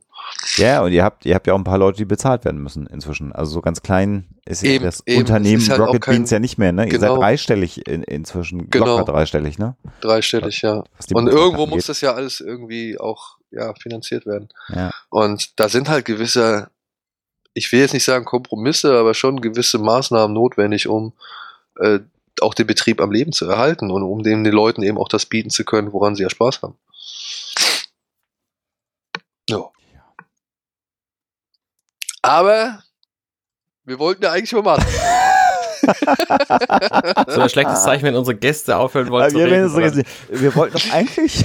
[0.55, 2.87] Ja, und ihr habt, ihr habt ja auch ein paar Leute, die bezahlt werden müssen
[2.87, 3.31] inzwischen.
[3.33, 5.19] Also so ganz klein ist Eben, ja das eben.
[5.19, 6.85] Unternehmen halt Rocket kein- Beans ja nicht mehr, ne?
[6.85, 7.19] Ihr seid Genau.
[7.19, 8.97] dreistellig in, inzwischen, Genau.
[8.97, 9.75] locker dreistellig, ne?
[10.01, 10.83] Dreistellig, ja.
[11.13, 14.49] Und irgendwo muss das ja alles irgendwie auch ja, finanziert werden.
[14.69, 14.91] Ja.
[15.09, 16.69] Und da sind halt gewisse,
[17.53, 21.13] ich will jetzt nicht sagen Kompromisse, aber schon gewisse Maßnahmen notwendig, um
[21.79, 21.99] äh,
[22.41, 25.25] auch den Betrieb am Leben zu erhalten und um den, den Leuten eben auch das
[25.25, 26.77] bieten zu können, woran sie ja Spaß haben.
[29.49, 29.69] Ja.
[32.21, 32.83] Aber
[33.83, 34.85] wir wollten ja eigentlich über machen.
[37.27, 39.67] So ein schlechtes Zeichen, wenn unsere Gäste aufhören wollen zu wir, reden.
[39.67, 39.79] so,
[40.29, 41.43] wir wollten doch eigentlich.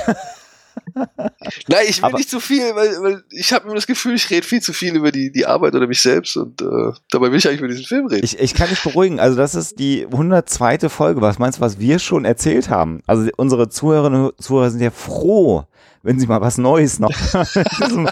[1.69, 4.29] Nein, ich will Aber- nicht zu viel, weil, weil ich habe immer das Gefühl, ich
[4.31, 7.39] rede viel zu viel über die, die Arbeit oder mich selbst und äh, dabei will
[7.39, 8.25] ich eigentlich über diesen Film reden.
[8.25, 9.21] Ich, ich kann dich beruhigen.
[9.21, 10.89] Also das ist die 102.
[10.89, 11.21] Folge.
[11.21, 13.03] Was meinst du, was wir schon erzählt haben?
[13.07, 15.65] Also unsere Zuhörerinnen und Zuhörer sind ja froh,
[16.03, 17.11] wenn sie mal was Neues noch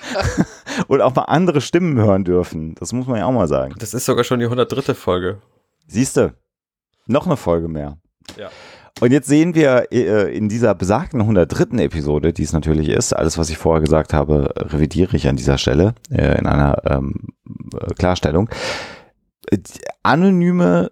[0.88, 2.74] und auch mal andere Stimmen hören dürfen.
[2.76, 3.74] Das muss man ja auch mal sagen.
[3.78, 4.94] Das ist sogar schon die 103.
[4.94, 5.38] Folge.
[5.86, 6.34] Siehst du,
[7.06, 7.98] noch eine Folge mehr.
[8.36, 8.50] Ja.
[9.00, 11.82] Und jetzt sehen wir äh, in dieser besagten 103.
[11.82, 15.58] Episode, die es natürlich ist, alles, was ich vorher gesagt habe, revidiere ich an dieser
[15.58, 17.34] Stelle äh, in einer ähm,
[17.78, 18.48] äh, Klarstellung.
[19.50, 19.58] Äh,
[20.02, 20.90] Anonyme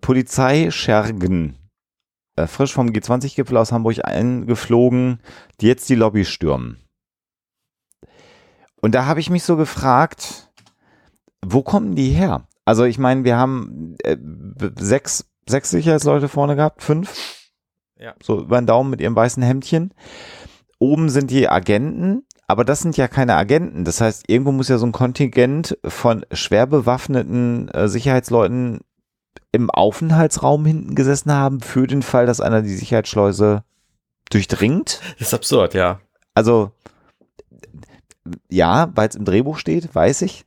[0.00, 1.56] Polizeischergen,
[2.36, 5.20] äh, frisch vom G20-Gipfel aus Hamburg eingeflogen,
[5.60, 6.78] die jetzt die Lobby stürmen.
[8.80, 10.50] Und da habe ich mich so gefragt,
[11.44, 12.46] wo kommen die her?
[12.64, 14.16] Also ich meine, wir haben äh,
[14.78, 17.50] sechs, sechs Sicherheitsleute vorne gehabt, fünf.
[17.96, 18.14] Ja.
[18.22, 19.92] So über den Daumen mit ihrem weißen Hemdchen.
[20.78, 23.84] Oben sind die Agenten, aber das sind ja keine Agenten.
[23.84, 28.80] Das heißt, irgendwo muss ja so ein Kontingent von schwer bewaffneten äh, Sicherheitsleuten
[29.52, 33.64] im Aufenthaltsraum hinten gesessen haben, für den Fall, dass einer die Sicherheitsschleuse
[34.30, 35.00] durchdringt.
[35.18, 36.00] Das ist absurd, ja.
[36.34, 36.72] Also,
[38.48, 40.44] ja, weil es im Drehbuch steht, weiß ich.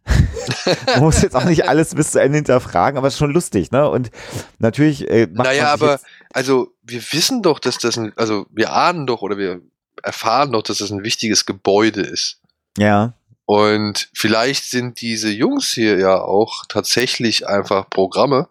[0.87, 3.71] Man muss jetzt auch nicht alles bis zu Ende hinterfragen, aber es ist schon lustig,
[3.71, 3.89] ne?
[3.89, 4.11] Und
[4.59, 5.99] natürlich äh, macht Naja, aber
[6.33, 9.61] also wir wissen doch, dass das ein, also wir ahnen doch oder wir
[10.01, 12.39] erfahren doch, dass das ein wichtiges Gebäude ist.
[12.77, 13.13] ja,
[13.45, 18.47] Und vielleicht sind diese Jungs hier ja auch tatsächlich einfach Programme,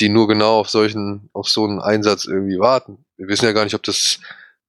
[0.00, 3.04] die nur genau auf solchen, auf so einen Einsatz irgendwie warten.
[3.16, 4.18] Wir wissen ja gar nicht, ob das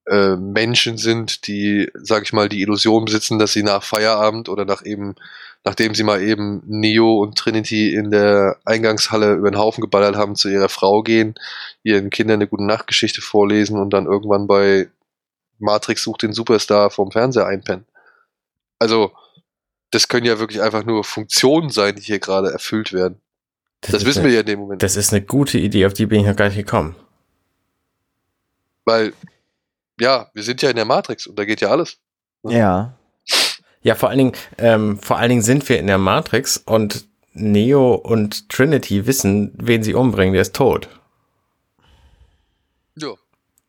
[0.05, 4.65] äh, Menschen sind, die, sag ich mal, die Illusion besitzen, dass sie nach Feierabend oder
[4.65, 5.15] nach eben,
[5.63, 10.35] nachdem sie mal eben Neo und Trinity in der Eingangshalle über den Haufen geballert haben,
[10.35, 11.35] zu ihrer Frau gehen,
[11.83, 14.89] ihren Kindern eine gute Nachtgeschichte vorlesen und dann irgendwann bei
[15.59, 17.85] Matrix sucht den Superstar vom Fernseher einpennen.
[18.79, 19.13] Also,
[19.91, 23.21] das können ja wirklich einfach nur Funktionen sein, die hier gerade erfüllt werden.
[23.81, 24.83] Das, ist wissen eine, wir ja in dem Moment.
[24.83, 26.95] Das ist eine gute Idee, auf die bin ich noch gar nicht gekommen.
[28.85, 29.13] Weil,
[30.03, 31.97] ja, wir sind ja in der Matrix und da geht ja alles.
[32.43, 32.93] ja.
[33.85, 37.95] Ja, vor allen Dingen, ähm, vor allen Dingen sind wir in der Matrix und Neo
[37.95, 40.87] und Trinity wissen, wen sie umbringen, der ist tot.
[42.95, 43.13] Ja.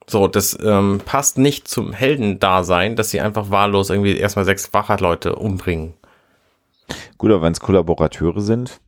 [0.07, 5.35] So, das ähm, passt nicht zum Heldendasein, dass sie einfach wahllos irgendwie erstmal sechs Wachleute
[5.35, 5.95] umbringen.
[7.19, 8.81] Gut, aber wenn es Kollaborateure sind,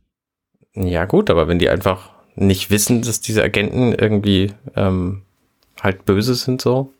[0.75, 5.23] Ja, gut, aber wenn die einfach nicht wissen, dass diese Agenten irgendwie ähm,
[5.81, 6.93] halt böse sind, so.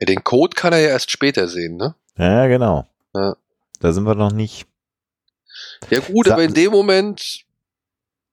[0.00, 0.06] Ja.
[0.06, 1.94] Den Code kann er ja erst später sehen, ne?
[2.16, 2.86] ja, genau.
[3.14, 3.36] Ja.
[3.80, 4.66] Da sind wir noch nicht.
[5.90, 7.44] Ja gut, Sa- aber in dem Moment,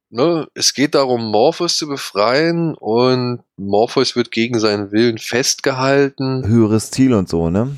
[0.10, 6.45] ne, es geht darum, Morpheus zu befreien und Morpheus wird gegen seinen Willen festgehalten.
[6.47, 7.75] Höheres Ziel und so, ne?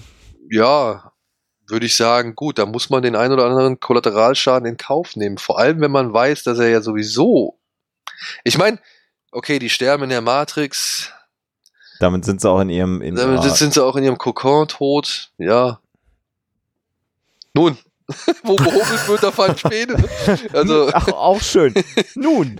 [0.50, 1.12] Ja,
[1.68, 5.38] würde ich sagen, gut, da muss man den ein oder anderen Kollateralschaden in Kauf nehmen.
[5.38, 7.58] Vor allem, wenn man weiß, dass er ja sowieso.
[8.44, 8.78] Ich meine,
[9.32, 11.14] okay, die sterben in der Matrix,
[12.02, 14.68] Damit sind sie auch in ihrem, in damit ihrer, sind sie auch in ihrem Kokon
[14.68, 15.80] tot, ja.
[17.54, 17.78] Nun,
[18.44, 19.94] wo gehobelt wird, da fallen Späne.
[19.94, 20.40] ne?
[20.52, 21.76] Also, Ach, auch schön.
[22.16, 22.60] Nun.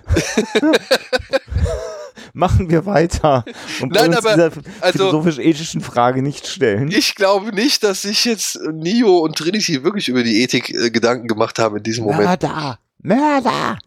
[2.34, 3.44] Machen wir weiter
[3.80, 6.90] und Nein, uns aber, dieser also- philosophisch-ethischen Frage nicht stellen.
[6.92, 11.26] Ich glaube nicht, dass sich jetzt Neo und Trinity wirklich über die Ethik äh, Gedanken
[11.26, 12.24] gemacht haben in diesem Moment.
[12.24, 12.78] Mörder!
[13.00, 13.78] Mörder!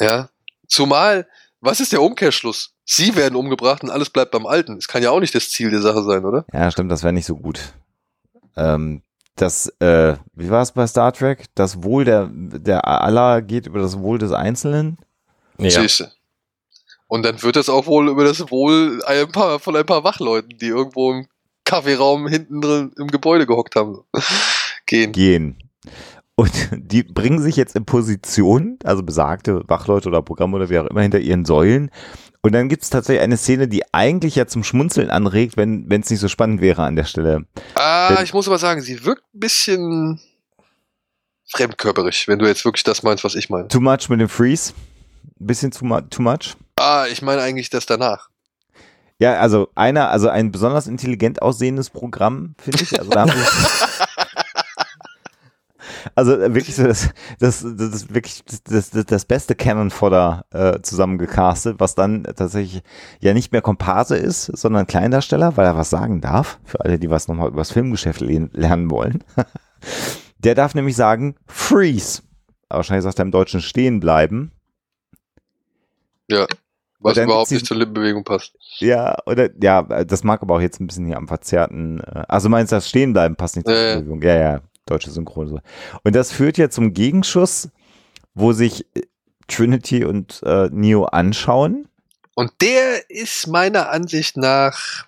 [0.00, 0.28] Ja.
[0.66, 1.28] Zumal,
[1.60, 2.73] was ist der Umkehrschluss?
[2.84, 4.76] Sie werden umgebracht und alles bleibt beim Alten.
[4.76, 6.44] Das kann ja auch nicht das Ziel der Sache sein, oder?
[6.52, 7.74] Ja, stimmt, das wäre nicht so gut.
[8.56, 9.02] Ähm,
[9.36, 11.46] das, äh, wie war es bei Star Trek?
[11.54, 14.98] Das Wohl der, der aller geht über das Wohl des Einzelnen.
[15.58, 15.70] Ja.
[15.70, 16.12] Siehste.
[17.08, 20.58] Und dann wird das auch wohl über das Wohl ein paar, von ein paar Wachleuten,
[20.58, 21.26] die irgendwo im
[21.64, 24.00] Kaffeeraum hinten drin im Gebäude gehockt haben,
[24.86, 25.12] gehen.
[25.12, 25.58] Gehen.
[26.36, 30.86] Und die bringen sich jetzt in Position, also besagte Wachleute oder Programme oder wie auch
[30.86, 31.90] immer, hinter ihren Säulen.
[32.42, 36.10] Und dann gibt es tatsächlich eine Szene, die eigentlich ja zum Schmunzeln anregt, wenn es
[36.10, 37.46] nicht so spannend wäre an der Stelle.
[37.74, 40.20] Ah, Wenn- ich muss aber sagen, sie wirkt ein bisschen
[41.46, 43.68] fremdkörperig, wenn du jetzt wirklich das meinst, was ich meine.
[43.68, 44.72] Too much mit dem Freeze.
[45.40, 46.54] Ein bisschen too, too much.
[46.76, 48.28] Ah, ich meine eigentlich das danach.
[49.18, 52.98] Ja, also einer, also ein besonders intelligent aussehendes Programm, finde ich.
[52.98, 53.36] Also, da haben sie,
[56.14, 60.80] also äh, wirklich so das, das, das wirklich das, das, das beste Canon Fodder äh,
[60.82, 62.82] zusammengecastet, was dann tatsächlich
[63.20, 67.10] ja nicht mehr Komparse ist, sondern Kleindarsteller, weil er was sagen darf, für alle, die
[67.10, 69.24] was nochmal übers Filmgeschäft le lernen wollen.
[70.38, 72.22] Der darf nämlich sagen, freeze.
[72.68, 74.52] Aber wahrscheinlich sagt er im Deutschen stehen bleiben.
[76.28, 76.46] Ja.
[77.00, 78.56] Was überhaupt nicht zur Lippenbewegung passt.
[78.78, 82.00] Ja, oder ja, das mag aber auch jetzt ein bisschen hier am verzerrten.
[82.00, 83.94] Äh, also meinst du, das Stehenbleiben passt nicht zur Ja, ja.
[83.96, 84.22] Bewegung?
[84.22, 85.60] Ja, ja, deutsche Synchron.
[86.02, 87.68] Und das führt ja zum Gegenschuss,
[88.34, 89.02] wo sich äh,
[89.48, 91.88] Trinity und äh, Neo anschauen.
[92.34, 95.06] Und der ist meiner Ansicht nach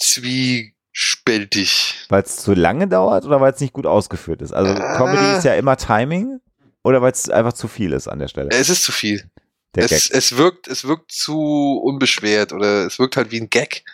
[0.00, 1.94] zwiespältig.
[2.08, 4.52] Weil es zu lange dauert oder weil es nicht gut ausgeführt ist?
[4.52, 4.96] Also Ah.
[4.96, 6.40] Comedy ist ja immer Timing
[6.82, 8.50] oder weil es einfach zu viel ist an der Stelle.
[8.50, 9.28] Es ist zu viel.
[9.76, 13.84] Es, es wirkt, es wirkt zu unbeschwert oder es wirkt halt wie ein Gag.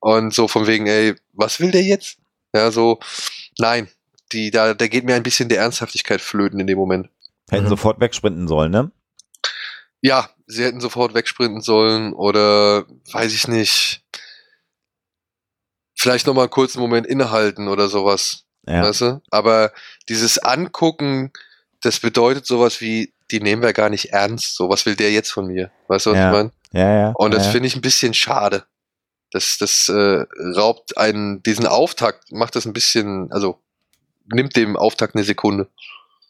[0.00, 2.18] Und so von wegen, ey, was will der jetzt?
[2.54, 2.98] Ja, so,
[3.58, 3.88] nein,
[4.32, 7.08] die, da, da geht mir ein bisschen der Ernsthaftigkeit flöten in dem Moment.
[7.50, 7.68] Hätten Mhm.
[7.70, 8.90] sofort wegsprinten sollen, ne?
[10.00, 14.02] Ja, sie hätten sofort wegsprinten sollen oder weiß ich nicht.
[15.96, 18.44] Vielleicht nochmal einen kurzen Moment innehalten oder sowas.
[18.66, 18.82] Ja.
[18.82, 19.22] Weißt du?
[19.30, 19.72] Aber
[20.08, 21.32] dieses Angucken,
[21.80, 24.56] das bedeutet sowas wie, die nehmen wir gar nicht ernst.
[24.56, 25.70] So, was will der jetzt von mir?
[25.88, 26.26] Weißt du, was Ja.
[26.28, 26.50] ich meine?
[26.72, 27.12] Ja, ja.
[27.16, 27.52] Und das ja, ja.
[27.52, 28.64] finde ich ein bisschen schade.
[29.34, 33.58] Das, das äh, raubt einen, diesen Auftakt, macht das ein bisschen, also
[34.32, 35.66] nimmt dem Auftakt eine Sekunde.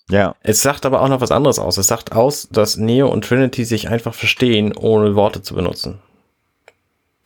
[0.08, 1.76] Ja, Es sagt aber auch noch was anderes aus.
[1.76, 6.00] Es sagt aus, dass Neo und Trinity sich einfach verstehen, ohne Worte zu benutzen.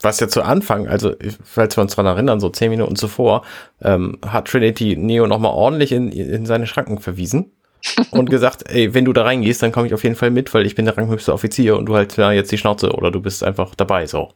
[0.01, 1.14] Was ja zu Anfang, also
[1.45, 3.45] falls wir uns daran erinnern, so zehn Minuten zuvor,
[3.81, 7.53] ähm, hat Trinity Neo nochmal ordentlich in, in seine Schranken verwiesen
[8.11, 10.67] und gesagt, ey, wenn du da reingehst, dann komme ich auf jeden Fall mit, weil
[10.67, 13.45] ich bin der ranghöchste Offizier und du halt ja, jetzt die Schnauze oder du bist
[13.45, 14.33] einfach dabei, so.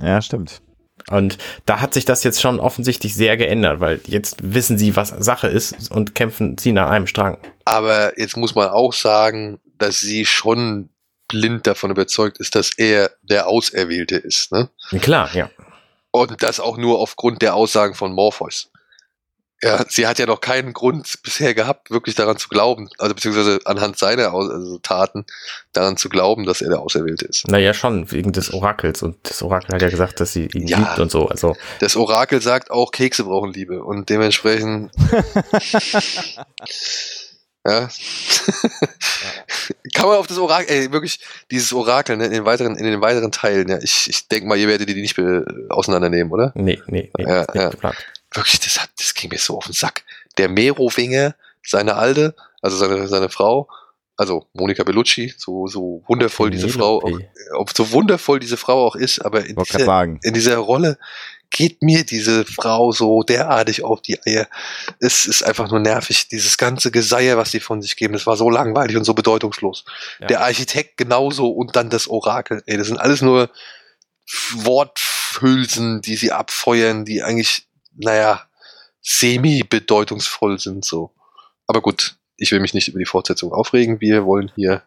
[0.00, 0.62] ja, stimmt.
[1.08, 5.08] Und da hat sich das jetzt schon offensichtlich sehr geändert, weil jetzt wissen sie, was
[5.08, 7.38] Sache ist und kämpfen, ziehen an einem Strang.
[7.64, 10.90] Aber jetzt muss man auch sagen, dass sie schon
[11.28, 14.52] blind davon überzeugt ist, dass er der Auserwählte ist.
[14.52, 14.68] Ne?
[15.00, 15.50] Klar, ja.
[16.10, 18.70] Und das auch nur aufgrund der Aussagen von Morpheus.
[19.62, 23.60] Ja, sie hat ja noch keinen Grund bisher gehabt, wirklich daran zu glauben, also beziehungsweise
[23.66, 25.26] anhand seiner also Taten
[25.74, 27.46] daran zu glauben, dass er der Auserwählte ist.
[27.46, 29.02] Naja, schon, wegen des Orakels.
[29.02, 30.78] Und das Orakel hat ja gesagt, dass sie ihn Ja.
[30.78, 31.28] liebt und so.
[31.28, 34.92] Also, Das Orakel sagt auch, Kekse brauchen Liebe und dementsprechend.
[37.66, 37.88] ja.
[39.94, 41.20] Kann man auf das Orakel, ey, wirklich,
[41.50, 44.56] dieses Orakel ne, in, den weiteren, in den weiteren Teilen, ja, ich, ich denke mal,
[44.56, 45.18] ihr werdet die nicht
[45.68, 46.52] auseinandernehmen, oder?
[46.54, 47.68] nee, nee, nee, Ja, ja.
[47.68, 47.96] geplant.
[48.34, 50.04] Wirklich, das, hat, das ging mir so auf den Sack.
[50.38, 53.68] Der Merowinger, seine Alte, also seine, seine Frau,
[54.16, 57.02] also Monika Bellucci, so, so wundervoll diese Frau,
[57.56, 60.98] auch, so wundervoll diese Frau auch ist, aber in dieser, in dieser Rolle
[61.50, 64.46] geht mir diese Frau so derartig auf die Eier.
[65.00, 66.28] Es ist einfach nur nervig.
[66.28, 69.84] Dieses ganze Geseier, was die von sich geben, das war so langweilig und so bedeutungslos.
[70.20, 70.26] Ja.
[70.28, 72.62] Der Architekt genauso und dann das Orakel.
[72.66, 73.50] Ey, das sind alles nur
[74.52, 77.66] Worthülsen, die sie abfeuern, die eigentlich,
[78.00, 78.46] naja,
[79.02, 81.10] semi-bedeutungsvoll sind so.
[81.66, 84.00] Aber gut, ich will mich nicht über die Fortsetzung aufregen.
[84.00, 84.82] Wir wollen hier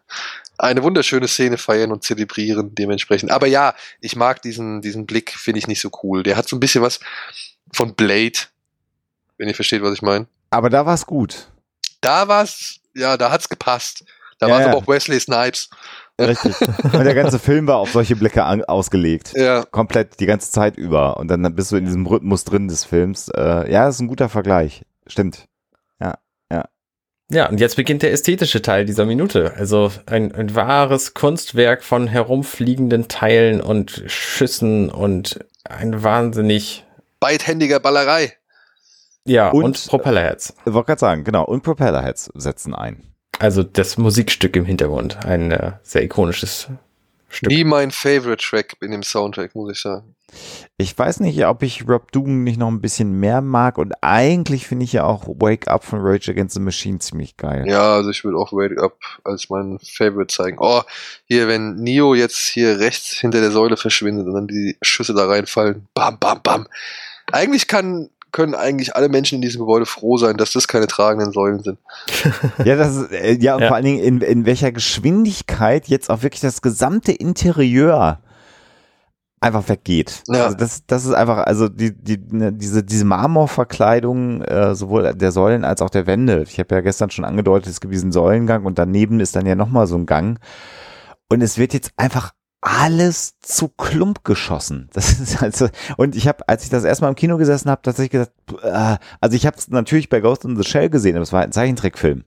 [0.58, 3.30] eine wunderschöne Szene feiern und zelebrieren dementsprechend.
[3.30, 6.22] Aber ja, ich mag diesen, diesen Blick, finde ich nicht so cool.
[6.22, 7.00] Der hat so ein bisschen was
[7.72, 8.38] von Blade,
[9.38, 10.26] wenn ihr versteht, was ich meine.
[10.50, 11.48] Aber da war es gut.
[12.00, 14.04] Da war's, ja, da hat's gepasst.
[14.38, 14.68] Da Ja, war's ja.
[14.68, 15.70] aber auch Wesley Snipes.
[16.20, 16.54] Richtig.
[16.92, 19.32] Und der ganze Film war auf solche Blicke an, ausgelegt.
[19.36, 21.16] Ja, Komplett die ganze Zeit über.
[21.16, 23.28] Und dann bist du in diesem Rhythmus drin des Films.
[23.28, 24.84] Äh, ja, das ist ein guter Vergleich.
[25.06, 25.46] Stimmt.
[27.30, 29.54] Ja, und jetzt beginnt der ästhetische Teil dieser Minute.
[29.56, 36.84] Also ein, ein wahres Kunstwerk von herumfliegenden Teilen und Schüssen und ein wahnsinnig,
[37.20, 38.34] beidhändiger Ballerei.
[39.24, 40.54] ja, Und- und, Propellerheads.
[40.66, 41.44] Ich wollte gerade sagen, genau.
[41.44, 43.13] Und Propellerheads setzen ein.
[43.38, 45.24] Also das Musikstück im Hintergrund.
[45.24, 46.68] Ein äh, sehr ikonisches
[47.28, 47.50] Stück.
[47.50, 50.14] Nie mein Favorite Track in dem Soundtrack, muss ich sagen.
[50.76, 53.78] Ich weiß nicht, ob ich Rob Dugan nicht noch ein bisschen mehr mag.
[53.78, 57.64] Und eigentlich finde ich ja auch Wake Up von Rage Against the Machine ziemlich geil.
[57.66, 60.56] Ja, also ich würde auch Wake Up als mein Favorite zeigen.
[60.60, 60.82] Oh,
[61.26, 65.26] hier, wenn Neo jetzt hier rechts hinter der Säule verschwindet und dann die Schüsse da
[65.26, 65.86] reinfallen.
[65.94, 66.66] Bam, bam, bam.
[67.32, 71.32] Eigentlich kann können eigentlich alle Menschen in diesem Gebäude froh sein, dass das keine tragenden
[71.32, 71.78] Säulen sind.
[72.64, 73.68] Ja, das ist, äh, ja, und Ja.
[73.68, 78.18] vor allen Dingen in, in welcher Geschwindigkeit jetzt auch wirklich das gesamte Interieur
[79.40, 80.24] einfach weggeht.
[80.26, 80.46] Ja.
[80.46, 85.30] Also das, das ist einfach, also die, die, ne, diese, diese Marmorverkleidung äh, sowohl der
[85.30, 86.44] Säulen als auch der Wände.
[86.48, 89.54] Ich habe ja gestern schon angedeutet, es gibt diesen Säulengang und daneben ist dann ja
[89.54, 90.40] nochmal so ein Gang.
[91.30, 92.32] Und es wird jetzt einfach
[92.64, 94.88] alles zu Klump geschossen.
[94.94, 98.10] Das ist also, und ich habe, als ich das erstmal im Kino gesessen habe, tatsächlich
[98.12, 101.32] gesagt, äh, also ich habe es natürlich bei Ghost in the Shell gesehen, aber es
[101.32, 102.24] war ein Zeichentrickfilm.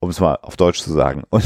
[0.00, 1.24] Um es mal auf Deutsch zu sagen.
[1.30, 1.44] Und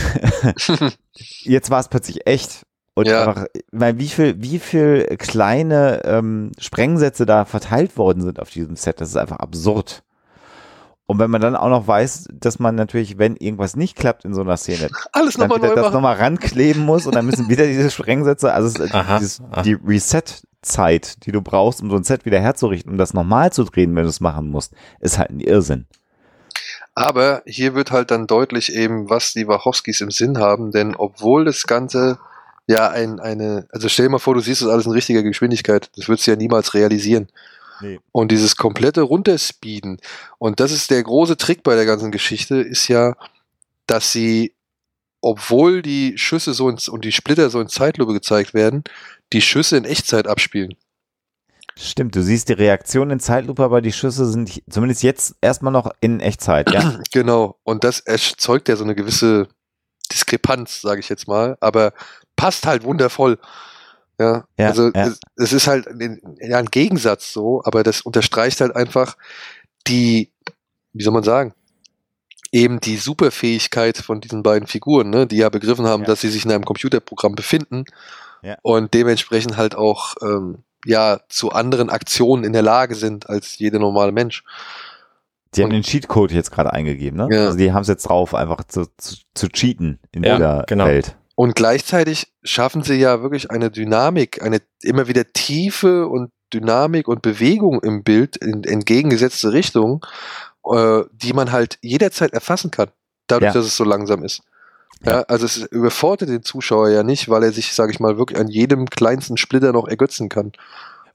[1.42, 2.66] jetzt war es plötzlich echt.
[2.94, 3.26] Und Ja.
[3.26, 8.76] einfach, weil wie viel, wie viel kleine ähm, Sprengsätze da verteilt worden sind auf diesem
[8.76, 10.02] Set, das ist einfach absurd.
[11.06, 14.34] Und wenn man dann auch noch weiß, dass man natürlich, wenn irgendwas nicht klappt in
[14.34, 17.48] so einer Szene, Alles dann nochmal wieder neu das nochmal rankleben muss und dann müssen
[17.48, 19.62] wieder diese Sprengsätze, also Aha, dieses, aha.
[19.62, 23.64] die Reset-Zeit, die du brauchst, um so ein Set wieder herzurichten, um das nochmal zu
[23.64, 25.86] drehen, wenn du es machen musst, ist halt ein Irrsinn.
[26.94, 31.44] Aber hier wird halt dann deutlich eben, was die Wachowskis im Sinn haben, denn obwohl
[31.44, 32.18] das Ganze
[32.66, 35.90] ja ein, eine, also stell dir mal vor, du siehst das alles in richtiger Geschwindigkeit,
[35.96, 37.28] das würdest du ja niemals realisieren.
[37.82, 38.00] Nee.
[38.12, 39.98] Und dieses komplette Runterspeeden,
[40.38, 43.14] und das ist der große Trick bei der ganzen Geschichte, ist ja,
[43.86, 44.54] dass sie,
[45.20, 48.84] obwohl die Schüsse so ins, und die Splitter so in Zeitlupe gezeigt werden,
[49.32, 50.74] die Schüsse in Echtzeit abspielen.
[51.76, 55.90] Stimmt, du siehst die Reaktion in Zeitlupe, aber die Schüsse sind zumindest jetzt erstmal noch
[56.00, 57.00] in Echtzeit, ja.
[57.12, 57.58] Genau.
[57.64, 59.48] Und das erzeugt ja so eine gewisse
[60.12, 61.92] Diskrepanz, sage ich jetzt mal, aber
[62.36, 63.38] passt halt wundervoll.
[64.22, 65.08] Ja, Ja, also ja.
[65.08, 69.16] Es, es ist halt ein, ja, ein Gegensatz so, aber das unterstreicht halt einfach
[69.87, 70.30] die,
[70.92, 71.54] wie soll man sagen,
[72.52, 76.08] eben die Superfähigkeit von diesen beiden Figuren, ne, die ja begriffen haben, Ja.
[76.08, 77.85] dass sie sich in einem Computerprogramm befinden
[78.42, 78.56] Ja.
[78.62, 83.78] und dementsprechend halt auch ähm, ja zu anderen Aktionen in der Lage sind als jeder
[83.78, 84.44] normale Mensch.
[85.54, 87.28] Die haben den Cheatcode jetzt gerade eingegeben, ne?
[87.30, 87.46] Ja.
[87.46, 90.87] Also die haben es jetzt drauf, einfach zu, zu, zu cheaten in Ja, dieser genau.
[90.87, 91.14] Welt.
[91.34, 97.22] Und gleichzeitig schaffen sie ja wirklich eine Dynamik, eine immer wieder Tiefe und Dynamik und
[97.22, 100.04] Bewegung im Bild in entgegengesetzte Richtung,
[100.70, 102.88] äh, die man halt jederzeit erfassen kann,
[103.26, 103.60] dadurch, Ja.
[103.60, 104.42] dass es so langsam ist.
[105.04, 108.38] Ja, also es überfordert den Zuschauer ja nicht, weil er sich, sage ich mal, wirklich
[108.38, 110.52] an jedem kleinsten Splitter noch ergötzen kann.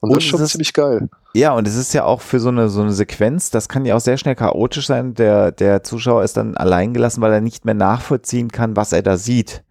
[0.00, 1.08] Und, Und das ist schon ist- ziemlich geil.
[1.32, 3.94] Ja, und es ist ja auch für so eine, so eine Sequenz, das kann ja
[3.96, 5.14] auch sehr schnell chaotisch sein.
[5.14, 9.02] Der, der Zuschauer ist dann allein gelassen, weil er nicht mehr nachvollziehen kann, was er
[9.02, 9.62] da sieht.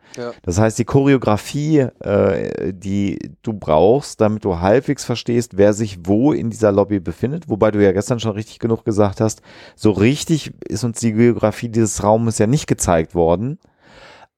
[0.43, 6.31] Das heißt, die Choreografie, äh, die du brauchst, damit du halbwegs verstehst, wer sich wo
[6.31, 9.41] in dieser Lobby befindet, wobei du ja gestern schon richtig genug gesagt hast,
[9.75, 13.59] so richtig ist uns die Geografie dieses Raumes ja nicht gezeigt worden,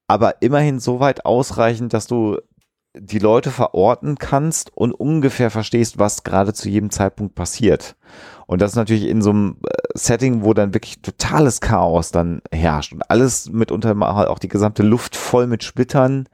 [0.07, 2.39] aber immerhin so weit ausreichend, dass du
[2.99, 7.95] die Leute verorten kannst und ungefähr verstehst, was gerade zu jedem Zeitpunkt passiert.
[8.47, 12.41] Und das ist natürlich in so einem äh, Setting, wo dann wirklich totales Chaos dann
[12.51, 16.27] herrscht und alles mitunter mal halt auch die gesamte Luft voll mit Splittern,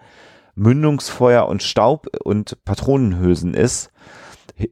[0.55, 3.91] Mündungsfeuer und Staub und Patronenhülsen ist,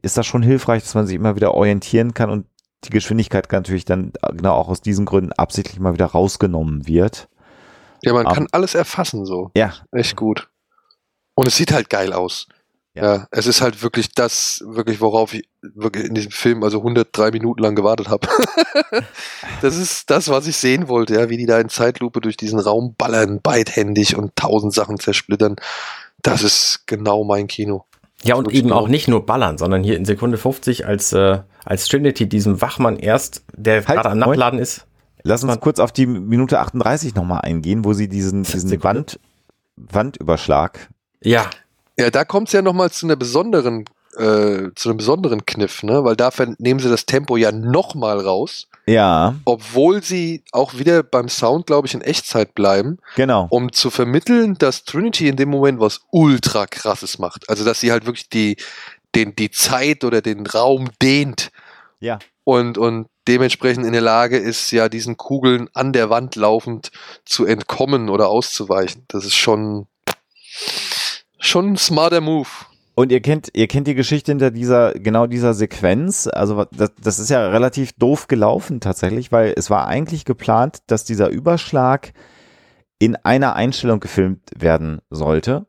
[0.02, 2.46] ist das schon hilfreich, dass man sich immer wieder orientieren kann und
[2.84, 7.28] die Geschwindigkeit natürlich dann genau auch aus diesen Gründen absichtlich mal wieder rausgenommen wird.
[8.02, 9.50] Ja, man Aber- kann alles erfassen so.
[9.56, 10.48] Ja, Echt gut.
[11.34, 12.46] Und es sieht halt geil aus.
[12.94, 13.02] Ja.
[13.02, 13.26] Ja.
[13.32, 17.60] es ist halt wirklich das, wirklich, worauf ich wirklich in diesem Film also 103 Minuten
[17.60, 18.28] lang gewartet habe.
[19.62, 22.60] das ist das, was ich sehen wollte, ja, wie die da in Zeitlupe durch diesen
[22.60, 25.56] Raum ballern, beidhändig und tausend Sachen zersplittern.
[26.22, 27.84] Das ist genau mein Kino.
[28.22, 28.80] Ja, und eben genau.
[28.80, 32.96] auch nicht nur ballern, sondern hier in Sekunde 50, als, äh, als Trinity diesem Wachmann
[32.96, 34.18] erst, der gerade am.
[34.18, 34.86] Nachladen ist.
[35.24, 38.98] Lass uns kurz auf die Minute 38 nochmal eingehen, wo sie diesen, diesen Sekunde.
[38.98, 39.20] Wand,
[39.76, 40.90] Wandüberschlag.
[41.24, 41.50] Ja,
[41.98, 43.84] Ja, da kommt es ja nochmal zu einer besonderen,
[44.16, 46.04] äh, zu einem besonderen Kniff, ne?
[46.04, 51.28] Weil da nehmen sie das Tempo ja nochmal raus, Ja, obwohl sie auch wieder beim
[51.28, 52.98] Sound, glaube ich, in Echtzeit bleiben.
[53.16, 53.46] genau.
[53.50, 57.48] um zu vermitteln, dass Trinity in dem Moment was ultra krasses macht.
[57.48, 58.56] Also dass sie halt wirklich die,
[59.14, 61.50] den, die Zeit oder den Raum dehnt
[62.00, 62.18] Ja.
[62.44, 66.90] und, und dementsprechend in der Lage ist, ja diesen Kugeln an der Wand laufend
[67.24, 69.04] zu entkommen oder auszuweichen.
[69.08, 69.86] Das ist schon,
[71.46, 72.48] schon ein smarter Move.
[72.96, 76.28] Und ihr kennt, ihr kennt die Geschichte hinter dieser, genau dieser Sequenz.
[76.28, 81.04] Also das, das ist ja relativ doof gelaufen tatsächlich, weil es war eigentlich geplant, dass
[81.04, 82.12] dieser Überschlag
[83.00, 85.66] in einer Einstellung gefilmt werden sollte.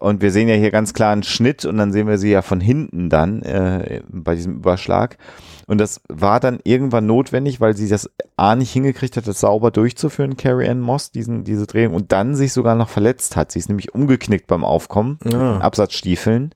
[0.00, 2.42] Und wir sehen ja hier ganz klar einen Schnitt und dann sehen wir sie ja
[2.42, 5.18] von hinten dann äh, bei diesem Überschlag.
[5.66, 9.70] Und das war dann irgendwann notwendig, weil sie das A nicht hingekriegt hat, das sauber
[9.70, 13.52] durchzuführen, Carrie Ann Moss, diesen, diese Drehung, und dann sich sogar noch verletzt hat.
[13.52, 15.30] Sie ist nämlich umgeknickt beim Aufkommen, Ja.
[15.54, 16.54] den Absatzstiefeln.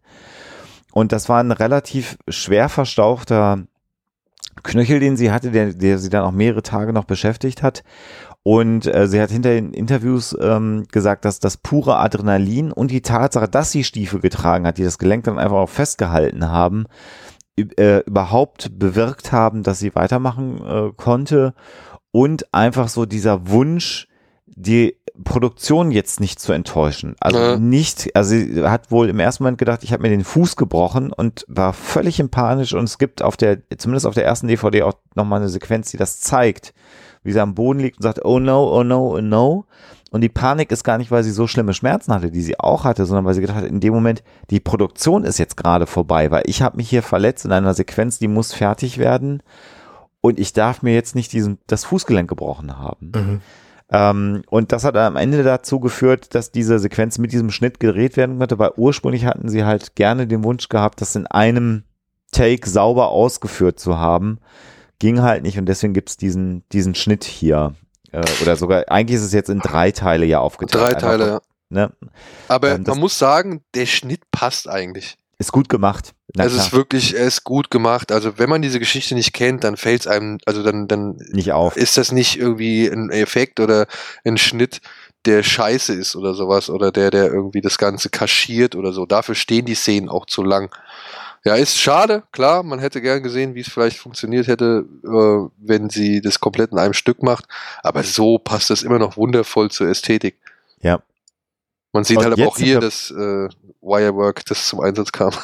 [0.92, 3.64] Und das war ein relativ schwer verstauchter
[4.62, 7.82] Knöchel, den sie hatte, der, der sie dann auch mehrere Tage noch beschäftigt hat.
[8.44, 13.02] Und äh, sie hat hinter den Interviews ähm, gesagt, dass das pure Adrenalin und die
[13.02, 16.86] Tatsache, dass sie Stiefel getragen hat, die das Gelenk dann einfach auch festgehalten haben,
[17.56, 21.54] äh, überhaupt bewirkt haben, dass sie weitermachen äh, konnte.
[22.10, 24.08] Und einfach so dieser Wunsch,
[24.46, 27.14] die Produktion jetzt nicht zu enttäuschen.
[27.20, 27.56] Also Ja.
[27.58, 31.12] nicht, also sie hat wohl im ersten Moment gedacht, ich habe mir den Fuß gebrochen
[31.12, 34.82] und war völlig in Panisch und es gibt auf der, zumindest auf der ersten DVD
[34.82, 36.74] auch nochmal eine Sequenz, die das zeigt,
[37.22, 39.66] wie sie am Boden liegt und sagt, oh no, oh no, oh no.
[40.10, 42.84] Und die Panik ist gar nicht, weil sie so schlimme Schmerzen hatte, die sie auch
[42.84, 46.30] hatte, sondern weil sie gedacht hat, in dem Moment, die Produktion ist jetzt gerade vorbei,
[46.30, 49.42] weil ich habe mich hier verletzt in einer Sequenz, die muss fertig werden
[50.20, 53.12] und ich darf mir jetzt nicht diesen, das Fußgelenk gebrochen haben.
[53.14, 53.40] Mhm.
[53.90, 58.16] Ähm, und das hat am Ende dazu geführt, dass diese Sequenz mit diesem Schnitt gedreht
[58.16, 61.84] werden konnte, weil ursprünglich hatten sie halt gerne den Wunsch gehabt, das in einem
[62.32, 64.38] Take sauber ausgeführt zu haben.
[65.02, 67.74] Ging halt nicht und deswegen gibt's diesen, diesen Schnitt hier.
[68.12, 70.80] Äh, oder sogar, eigentlich ist es jetzt in drei Teile ja aufgeteilt.
[70.80, 71.40] Drei Teile, ja.
[71.70, 71.92] Ne?
[72.46, 75.16] Aber Ähm, man muss sagen, der Schnitt passt eigentlich.
[75.38, 76.14] Ist gut gemacht.
[76.36, 78.12] Na es klar, ist wirklich, er ist gut gemacht.
[78.12, 81.50] Also wenn man diese Geschichte nicht kennt, dann fällt es einem, also dann, dann nicht
[81.50, 81.76] auf.
[81.76, 83.88] ist das nicht irgendwie ein Effekt oder
[84.24, 84.82] ein Schnitt,
[85.24, 89.04] der scheiße ist oder sowas oder der, der irgendwie das Ganze kaschiert oder so.
[89.04, 90.72] Dafür stehen die Szenen auch zu lang.
[91.44, 95.90] Ja, ist schade, klar, man hätte gern gesehen, wie es vielleicht funktioniert hätte, äh, wenn
[95.90, 97.46] sie das komplett in einem Stück macht,
[97.82, 100.38] aber so passt das immer noch wundervoll zur Ästhetik.
[100.80, 101.02] Ja.
[101.92, 103.48] Man sieht Und halt aber auch hier, dass äh,
[103.80, 105.32] Wirework, das zum Einsatz kam.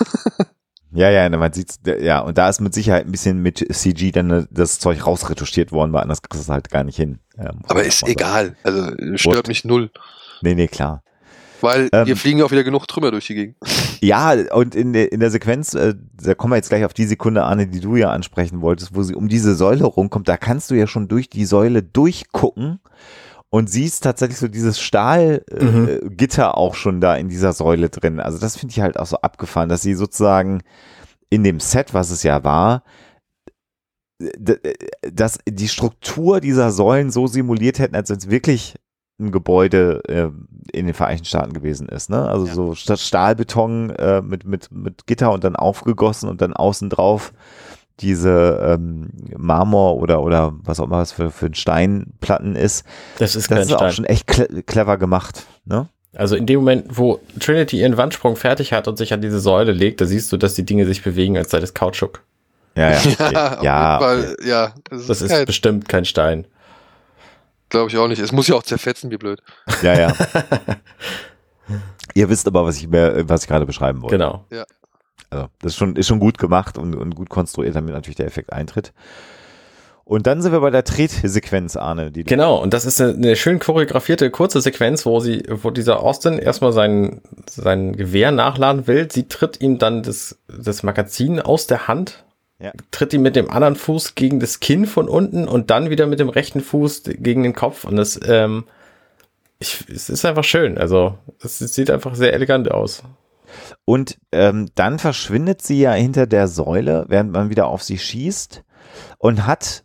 [0.90, 4.30] Ja, ja, man sieht's, ja, und da ist mit Sicherheit ein bisschen mit CG dann
[4.30, 7.18] äh, das Zeug rausretuschiert worden, weil anders kriegst du es halt gar nicht hin.
[7.36, 8.84] Ja, muss aber ist egal, also
[9.16, 9.48] stört Wurscht.
[9.48, 9.90] mich null,
[10.40, 11.02] Nee, nee, klar.
[11.60, 13.56] Weil Ähm, hier fliegen ja auch wieder genug Trümmer durch die Gegend.
[14.00, 17.04] Ja, und in der, in der Sequenz, äh, da kommen wir jetzt gleich auf die
[17.04, 20.70] Sekunde, Arne, die du ja ansprechen wolltest, wo sie um diese Säule rumkommt, da kannst
[20.70, 22.80] du ja schon durch die Säule durchgucken
[23.50, 26.54] und siehst tatsächlich so dieses Stahlgitter äh, Mhm.
[26.54, 28.20] Auch schon da in dieser Säule drin.
[28.20, 30.62] Also das finde ich halt auch so abgefahren, dass sie sozusagen
[31.30, 32.82] in dem Set, was es ja war,
[35.12, 38.74] dass die Struktur dieser Säulen so simuliert hätten, als wenn es wirklich
[39.20, 40.28] ein Gebäude äh,
[40.76, 42.08] in den Vereinigten Staaten gewesen ist.
[42.10, 42.28] Ne?
[42.28, 42.54] Also Ja.
[42.54, 47.32] so statt Stahlbeton äh, mit, mit, mit Gitter und dann aufgegossen und dann außen drauf
[48.00, 52.86] diese ähm, Marmor oder oder was auch immer es für, für ein Steinplatten ist.
[53.18, 53.92] Das ist Das kein ist auch Stein.
[53.92, 55.46] schon echt cle clever gemacht.
[55.64, 55.88] Ne?
[56.14, 59.72] Also in dem Moment, wo Trinity ihren Wandsprung fertig hat und sich an diese Säule
[59.72, 62.22] legt, da siehst du, dass die Dinge sich bewegen, als sei das Kautschuk.
[62.76, 62.98] Ja, ja.
[62.98, 63.34] Okay.
[63.64, 64.48] ja, jeden okay.
[64.48, 66.46] Ja, das ist, Das ist bestimmt kein Stein.
[67.68, 68.20] Glaube ich auch nicht.
[68.20, 69.42] Es muss ja auch zerfetzen, wie blöd.
[69.82, 70.14] ja, ja.
[72.14, 74.16] Ihr wisst aber, was ich mir, was ich gerade beschreiben wollte.
[74.16, 74.46] Genau.
[75.30, 78.26] Also, das ist schon, ist schon gut gemacht und, und gut konstruiert, damit natürlich der
[78.26, 78.92] Effekt eintritt.
[80.08, 82.10] Und dann sind wir bei der Tretsequenz, Arne.
[82.10, 86.38] Genau, und das ist eine, eine schön choreografierte kurze Sequenz, wo sie, wo dieser Austin
[86.38, 89.12] erstmal sein, sein Gewehr nachladen will.
[89.12, 92.24] Sie tritt ihm dann das, das Magazin aus der Hand,
[92.60, 92.72] Ja.
[92.90, 96.18] tritt ihm mit dem anderen Fuß gegen das Kinn von unten und dann wieder mit
[96.18, 97.84] dem rechten Fuß gegen den Kopf.
[97.84, 98.64] Und das, ähm,
[99.60, 100.76] ich, es ist einfach schön.
[100.76, 103.04] Also, es sieht einfach sehr elegant aus.
[103.84, 108.64] Und ähm, dann verschwindet sie ja hinter der Säule, während man wieder auf sie schießt
[109.18, 109.84] und hat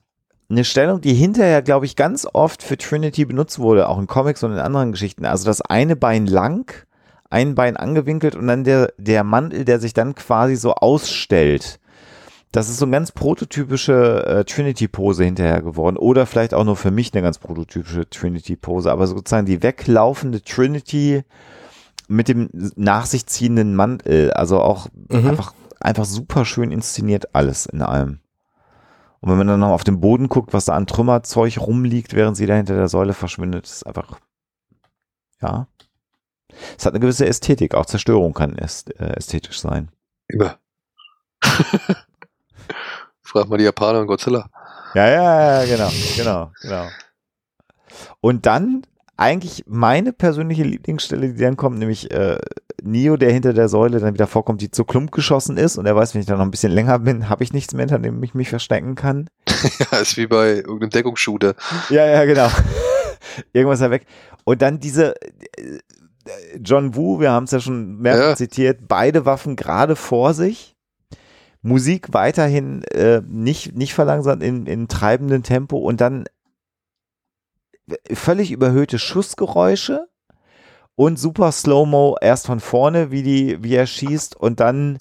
[0.49, 4.43] eine Stellung, die hinterher, glaube ich, ganz oft für Trinity benutzt wurde, auch in Comics
[4.43, 5.25] und in anderen Geschichten.
[5.25, 6.71] Also das eine Bein lang,
[7.29, 11.79] ein Bein angewinkelt und dann der, der Mantel, der sich dann quasi so ausstellt.
[12.53, 15.97] Das ist so eine ganz prototypische äh, Trinity-Pose hinterher geworden.
[15.97, 18.91] Oder vielleicht auch nur für mich eine ganz prototypische Trinity-Pose.
[18.91, 21.23] Aber sozusagen die weglaufende Trinity
[22.07, 24.31] mit dem nach sich ziehenden Mantel.
[24.33, 25.29] Also auch Mhm.
[25.29, 28.19] einfach, einfach super schön inszeniert alles in allem.
[29.19, 32.37] Und wenn man dann noch auf den Boden guckt, was da an Trümmerzeug rumliegt, während
[32.37, 34.19] sie da hinter der Säule verschwindet, ist einfach,
[35.41, 35.67] ja.
[36.77, 37.73] Es hat eine gewisse Ästhetik.
[37.73, 39.89] Auch Zerstörung kann äh, ästhetisch sein.
[40.27, 40.59] Immer.
[43.33, 44.47] Frag mal die Japaner und Godzilla.
[44.93, 46.87] Ja, ja, ja, genau, genau, genau.
[48.21, 48.83] Und dann
[49.17, 52.37] eigentlich meine persönliche Lieblingsstelle, die dann kommt, nämlich äh,
[52.83, 55.95] Neo, der hinter der Säule dann wieder vorkommt, die zu Klump geschossen ist und er
[55.95, 58.21] weiß, wenn ich da noch ein bisschen länger bin, habe ich nichts mehr, hinter dem
[58.21, 59.29] ich mich verstecken kann.
[59.91, 61.55] Ja, ist wie bei irgendeinem Deckungsshooter.
[61.89, 62.49] Ja, ja, genau.
[63.53, 64.05] Irgendwas da weg.
[64.43, 65.79] Und dann diese äh,
[66.63, 68.35] John Woo, wir haben es ja schon mehrfach Ja.
[68.35, 70.72] zitiert, beide Waffen gerade vor sich.
[71.63, 76.25] Musik weiterhin äh, nicht, nicht verlangsamt in, in treibendem Tempo und dann
[78.13, 80.07] völlig überhöhte Schussgeräusche
[80.95, 84.99] und super Slow-Mo erst von vorne, wie die, wie er schießt und dann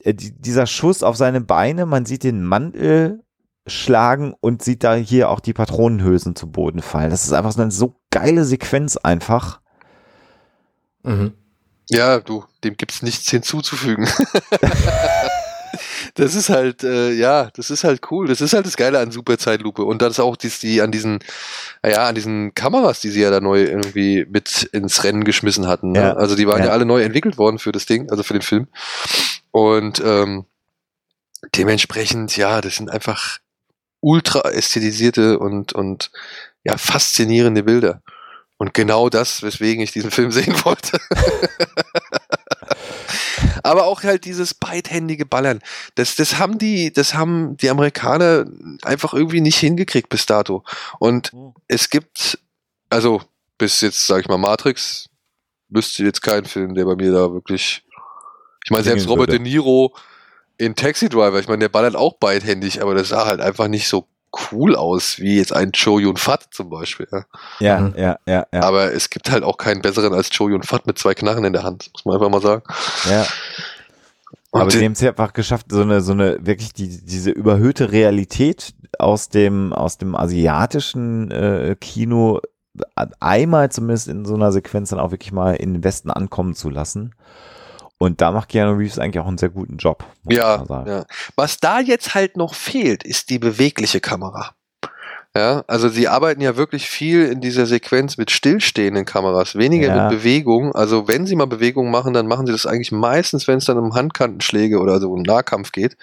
[0.00, 3.22] äh, die, dieser Schuss auf seine Beine, man sieht den Mantel
[3.66, 7.10] schlagen und sieht da hier auch die Patronenhülsen zu Boden fallen.
[7.10, 9.60] Das ist einfach so eine so geile Sequenz einfach.
[11.02, 11.34] Mhm.
[11.90, 14.08] Ja, du, dem gibt's nichts hinzuzufügen.
[16.14, 18.28] das ist halt, äh, ja, das ist halt cool.
[18.28, 19.82] Das ist halt das Geile an Superzeitlupe.
[19.82, 21.20] Und das ist auch dies, die an diesen,
[21.84, 25.92] ja, an diesen Kameras, die sie ja da neu irgendwie mit ins Rennen geschmissen hatten.
[25.92, 26.00] Ne?
[26.00, 26.12] Ja.
[26.14, 26.66] Also die waren ja.
[26.66, 26.72] Ja.
[26.72, 28.68] alle neu entwickelt worden für das Ding, also für den Film.
[29.50, 30.44] Und ähm,
[31.54, 33.38] dementsprechend, ja, das sind einfach
[34.00, 36.10] ultra ästhetisierte und, und
[36.64, 38.02] ja, faszinierende Bilder.
[38.58, 40.98] Und genau das, weswegen ich diesen Film sehen wollte.
[43.66, 45.60] Aber auch halt dieses beidhändige Ballern.
[45.94, 48.46] Das, das haben die, das haben die Amerikaner
[48.82, 50.64] einfach irgendwie nicht hingekriegt bis dato.
[50.98, 51.32] Und
[51.68, 52.38] es gibt,
[52.90, 53.22] also
[53.58, 55.08] bis jetzt, sag ich mal, Matrix,
[55.68, 57.84] wüsste jetzt kein Film, der bei mir da wirklich.
[58.64, 59.42] Ich meine, selbst Robert würde.
[59.42, 59.94] De Niro
[60.58, 63.88] in Taxi Driver, ich meine, der ballert auch beidhändig, aber das sah halt einfach nicht
[63.88, 64.08] so
[64.52, 67.08] cool aus, wie jetzt ein Cho Yun Fat zum Beispiel.
[67.10, 67.24] Ja.
[67.60, 67.94] Ja, Mhm.
[67.96, 68.62] ja, ja, ja.
[68.62, 71.52] Aber es gibt halt auch keinen besseren als Cho Yun Fat mit zwei Knarren in
[71.52, 72.62] der Hand, muss man einfach mal sagen.
[73.10, 73.24] ja.
[74.52, 77.30] Und Aber die haben es ja einfach geschafft, so eine, so eine, wirklich die, diese
[77.30, 82.40] überhöhte Realität aus dem, aus dem asiatischen äh, Kino
[83.20, 86.70] einmal zumindest in so einer Sequenz dann auch wirklich mal in den Westen ankommen zu
[86.70, 87.14] lassen.
[87.98, 90.04] Und da macht Keanu Reeves eigentlich auch einen sehr guten Job.
[90.28, 91.04] Ja, ja.
[91.34, 94.50] Was da jetzt halt noch fehlt, ist die bewegliche Kamera.
[95.34, 100.08] Ja, also sie arbeiten ja wirklich viel in dieser Sequenz mit stillstehenden Kameras, weniger Ja.
[100.08, 100.74] mit Bewegung.
[100.74, 103.76] Also wenn sie mal Bewegung machen, dann machen sie das eigentlich meistens, wenn es dann
[103.76, 105.98] um Handkantenschläge oder so um Nahkampf geht.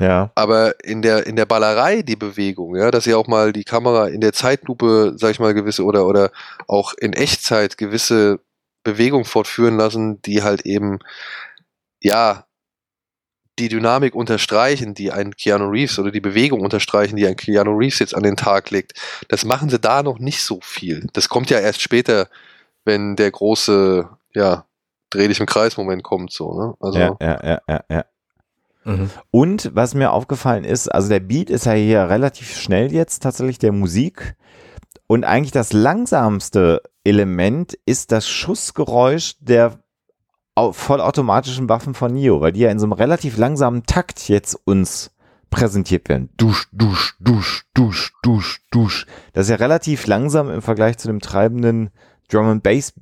[0.00, 3.64] Ja, Aber in der, in der Ballerei die Bewegung, ja, dass sie auch mal die
[3.64, 6.30] Kamera in der Zeitlupe, sag ich mal, gewisse oder, oder
[6.68, 8.38] auch in Echtzeit gewisse
[8.84, 11.00] Bewegung fortführen lassen, die halt eben,
[12.00, 12.46] ja,
[13.58, 18.00] die Dynamik unterstreichen, die ein Keanu Reeves oder die Bewegung unterstreichen, die ein Keanu Reeves
[18.00, 18.94] jetzt an den Tag legt.
[19.28, 21.06] Das machen sie da noch nicht so viel.
[21.12, 22.28] Das kommt ja erst später,
[22.84, 24.66] wenn der große, ja,
[25.10, 26.74] dreh dich im Kreis-Moment kommt, so, ne?
[26.80, 28.04] Also, ja, ja, ja, ja, ja.
[28.84, 29.10] Mhm.
[29.30, 33.58] Und was mir aufgefallen ist, also der Beat ist ja hier relativ schnell jetzt tatsächlich
[33.58, 34.34] der Musik.
[35.06, 39.78] Und eigentlich das langsamste Element ist das Schussgeräusch der
[40.54, 44.58] au- vollautomatischen Waffen von Neo, weil die ja in so einem relativ langsamen Takt jetzt
[44.64, 45.10] uns
[45.50, 46.30] präsentiert werden.
[46.36, 49.06] Dusch, dusch, dusch, dusch, dusch, dusch.
[49.34, 51.90] Das ist ja relativ langsam im Vergleich zu dem treibenden
[52.28, 52.92] Drum and Bass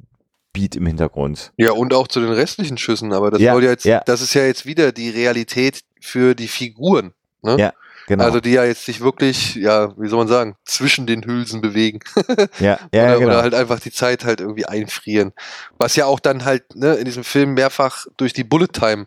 [0.53, 1.53] Beat im Hintergrund.
[1.57, 4.03] Ja, und auch zu den restlichen Schüssen, aber das Ja, ja jetzt, ja.
[4.05, 7.14] das ist ja jetzt wieder die Realität für die Figuren.
[7.42, 7.57] Ne?
[7.59, 7.72] Ja,
[8.09, 8.24] Genau.
[8.24, 12.00] Also die ja jetzt sich wirklich, ja, wie soll man sagen, zwischen den Hülsen bewegen.
[12.59, 13.26] ja, ja, oder, genau.
[13.30, 15.32] oder halt einfach die Zeit halt irgendwie einfrieren.
[15.78, 19.07] Was ja auch dann halt ne, in diesem Film mehrfach durch die Bullet Time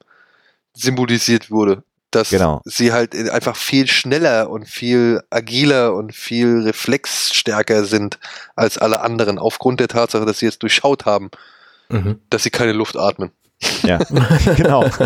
[0.73, 1.83] symbolisiert wurde.
[2.11, 2.61] Dass Genau.
[2.63, 8.19] sie halt einfach viel schneller und viel agiler und viel reflexstärker sind
[8.55, 11.29] als alle anderen, aufgrund der Tatsache, dass sie jetzt durchschaut haben,
[11.89, 12.19] Mhm.
[12.29, 13.31] dass sie keine Luft atmen.
[13.83, 13.97] Ja,
[14.55, 14.89] genau.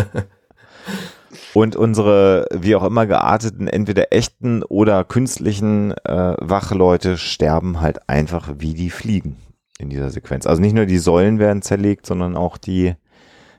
[1.54, 8.54] Und unsere, wie auch immer gearteten, entweder echten oder künstlichen äh, Wachleute sterben halt einfach
[8.58, 9.36] wie die Fliegen
[9.78, 10.46] in dieser Sequenz.
[10.46, 12.94] Also nicht nur die Säulen werden zerlegt, sondern auch die,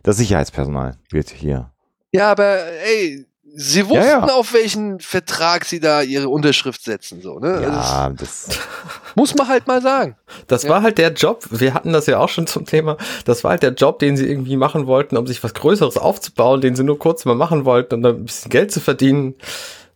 [0.04, 1.72] das Sicherheitspersonal wird hier.
[2.14, 4.34] Ja, aber ey, sie wussten, Ja, ja.
[4.34, 7.54] auf welchen Vertrag sie da ihre Unterschrift setzen, so, ne?
[7.56, 8.60] Also Ja, das, das
[9.16, 10.16] muss man halt mal sagen.
[10.48, 10.70] Das Ja.
[10.70, 13.64] war halt der Job, wir hatten das ja auch schon zum Thema, das war halt
[13.64, 16.98] der Job, den sie irgendwie machen wollten, um sich was Größeres aufzubauen, den sie nur
[17.00, 19.36] kurz mal machen wollten, um dann ein bisschen Geld zu verdienen.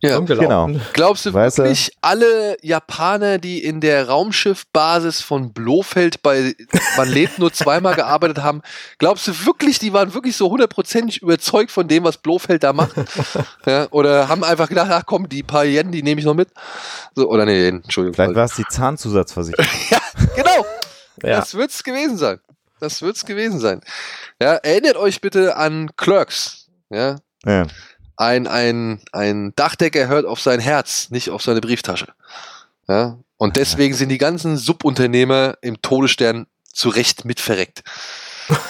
[0.10, 0.82] Ja, Umgelaufen.
[0.94, 1.64] Glaubst du Weißt du?
[1.64, 6.56] wirklich, alle Japaner, die in der Raumschiffbasis von Blofeld bei
[6.98, 8.62] Man lebt nur zweimal gearbeitet haben,
[8.98, 12.96] glaubst du wirklich, die waren wirklich so hundertprozentig überzeugt von dem, was Blofeld da macht?
[13.66, 16.50] ja, oder haben einfach gedacht, ach komm, die paar Yen, die nehme ich noch mit?
[17.16, 18.14] So, oder nee, Entschuldigung.
[18.16, 19.66] vielleicht war es die Zahnzusatzversicherung.
[20.36, 20.66] genau,
[21.24, 21.40] Ja.
[21.40, 22.40] das wird's gewesen sein.
[22.80, 23.82] Das wird's gewesen sein.
[24.42, 26.68] Ja, erinnert euch bitte an Clerks.
[26.90, 27.66] Ja, Ja.
[28.18, 32.08] Ein, ein, ein Dachdecker hört auf sein Herz, nicht auf seine Brieftasche.
[32.88, 33.18] Ja?
[33.38, 37.84] Und deswegen sind die ganzen Subunternehmer im Todesstern zu Recht mitverreckt.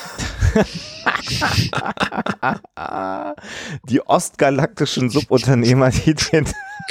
[3.83, 6.45] Die ostgalaktischen Subunternehmer, die den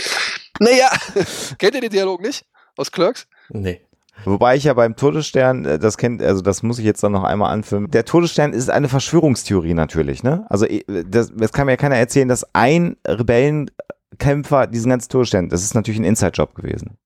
[0.60, 0.90] Naja,
[1.58, 2.44] kennt ihr den Dialog nicht?
[2.76, 3.26] Aus Clerks?
[3.48, 3.80] Nee.
[4.24, 7.24] Wobei ich ja beim Todesstern, äh, das kennt, also das muss ich jetzt dann noch
[7.24, 7.90] einmal anfilmen.
[7.90, 10.46] Der Todesstern ist eine Verschwörungstheorie natürlich, ne?
[10.48, 15.48] Also eh, das, das kann mir ja keiner erzählen, dass ein Rebellenkämpfer diesen ganzen Todesstern,
[15.48, 16.96] das ist natürlich ein Inside-Job gewesen.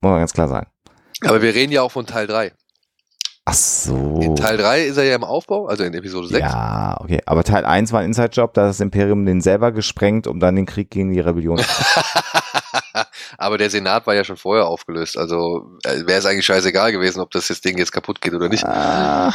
[0.00, 0.68] Muss man ganz klar sagen.
[1.22, 2.52] Aber wir reden ja auch von Teil 3.
[3.46, 4.20] Ach so.
[4.22, 6.40] In Teil 3 ist er ja im Aufbau, also in Episode 6.
[6.40, 7.20] Ja, okay.
[7.26, 10.56] Aber Teil 1 war ein Inside-Job, da hat das Imperium den selber gesprengt, um dann
[10.56, 11.66] den Krieg gegen die Rebellion zu
[13.38, 17.20] Aber der Senat war ja schon vorher aufgelöst, also äh, wäre es eigentlich scheißegal gewesen,
[17.20, 18.64] ob das, das Ding jetzt kaputt geht oder nicht.
[18.64, 19.32] Ah,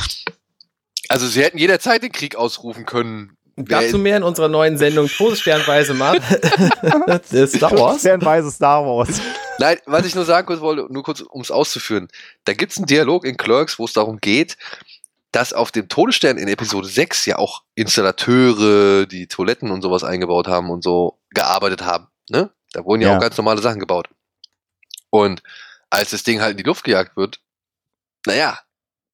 [1.08, 3.36] Also sie hätten jederzeit den Krieg ausrufen können.
[3.56, 6.22] Dazu mehr in unserer neuen Sendung Todessternweise Mann.
[7.48, 8.04] Star Wars.
[8.04, 9.20] Fernweise Star Wars.
[9.58, 12.08] Nein, was ich nur sagen kurz wollte, nur kurz, um es auszuführen.
[12.46, 14.56] Da gibt es einen Dialog in Clerks, wo es darum geht,
[15.34, 20.48] dass auf dem Todesstern in Episode 6 ja auch Installateure, die Toiletten und sowas eingebaut
[20.48, 22.08] haben und so gearbeitet haben.
[22.30, 22.52] Ne?
[22.74, 23.18] Da wurden ja, Ja.
[23.18, 24.08] auch ganz normale Sachen gebaut.
[25.10, 25.42] Und
[25.90, 27.40] als das Ding halt in die Luft gejagt wird,
[28.26, 28.60] naja,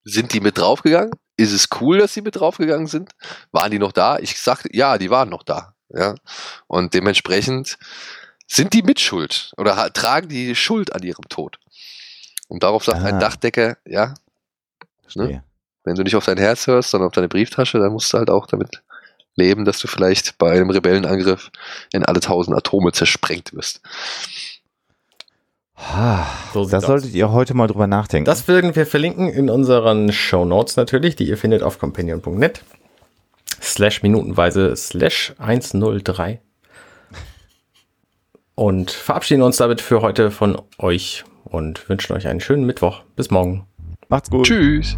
[0.04, 1.12] sind die mit draufgegangen?
[1.38, 3.12] Ist es cool, dass sie mit draufgegangen sind?
[3.52, 4.18] Waren die noch da?
[4.20, 5.74] Ich sagte, ja, die waren noch da.
[5.90, 6.16] Ja.
[6.68, 7.78] Und dementsprechend
[8.48, 11.58] sind die mitschuld oder ha- tragen die Schuld an ihrem Tod.
[12.48, 13.20] Und darauf sagt ein Ah.
[13.20, 14.14] Dachdecker, ja,
[15.02, 15.44] Verstehe.
[15.84, 18.30] wenn du nicht auf dein Herz hörst, sondern auf deine Brieftasche, dann musst du halt
[18.30, 18.84] auch damit
[19.36, 21.52] leben, dass du vielleicht bei einem Rebellenangriff
[21.92, 23.82] in alle tausend Atome zersprengt wirst.
[25.78, 28.26] Ah, So da solltet ihr heute mal drüber nachdenken.
[28.26, 32.64] Das werden wir verlinken in unseren Show Notes natürlich, die ihr findet auf companion.net.
[33.62, 36.40] Slash minutenweise slash 103.
[38.56, 43.02] Und verabschieden uns damit für heute von euch und wünschen euch einen schönen Mittwoch.
[43.18, 43.66] Bis morgen.
[44.08, 44.46] Macht's gut.
[44.46, 44.98] Tschüss!